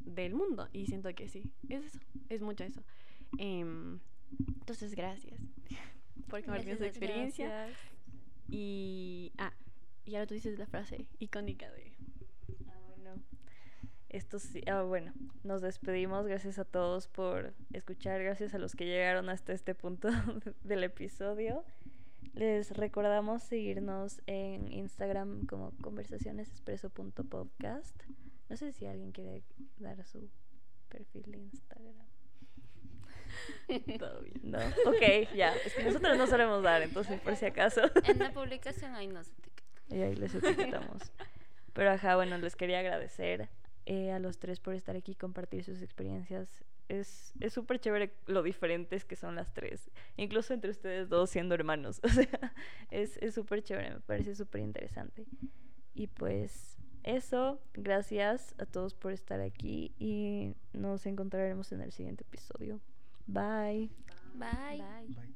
[0.00, 2.82] del mundo y siento que sí, es eso, es mucho eso.
[3.38, 3.64] Eh,
[4.38, 5.40] entonces, gracias
[6.28, 7.48] por compartir su experiencia.
[7.48, 7.78] Gracias.
[8.48, 9.52] Y, ah,
[10.04, 11.93] y ahora tú dices la frase icónica de...
[14.14, 15.12] Esto sí, ah, bueno,
[15.42, 16.28] nos despedimos.
[16.28, 18.22] Gracias a todos por escuchar.
[18.22, 20.08] Gracias a los que llegaron hasta este punto
[20.62, 21.64] del episodio.
[22.34, 28.04] Les recordamos seguirnos en Instagram como conversacionesexpreso.podcast.
[28.48, 29.42] No sé si alguien quiere
[29.78, 30.30] dar su
[30.88, 31.96] perfil de Instagram.
[33.98, 34.40] Todo bien.
[34.44, 35.56] No, ok, ya.
[35.56, 37.80] Es que nosotros no solemos dar, entonces por si acaso.
[38.04, 39.64] En la publicación ahí nos etiqueta.
[39.88, 41.02] Y ahí les etiquetamos.
[41.72, 43.48] Pero ajá, bueno, les quería agradecer
[43.86, 46.64] eh, a los tres por estar aquí y compartir sus experiencias.
[46.88, 49.90] Es es súper chévere lo diferentes que son las tres.
[50.16, 52.00] Incluso entre ustedes dos siendo hermanos.
[52.04, 52.54] O sea,
[52.90, 55.26] es es súper chévere, me parece súper interesante.
[55.94, 62.24] Y pues eso, gracias a todos por estar aquí y nos encontraremos en el siguiente
[62.24, 62.80] episodio.
[63.26, 63.90] Bye.
[64.34, 64.78] Bye.
[64.78, 65.33] Bye.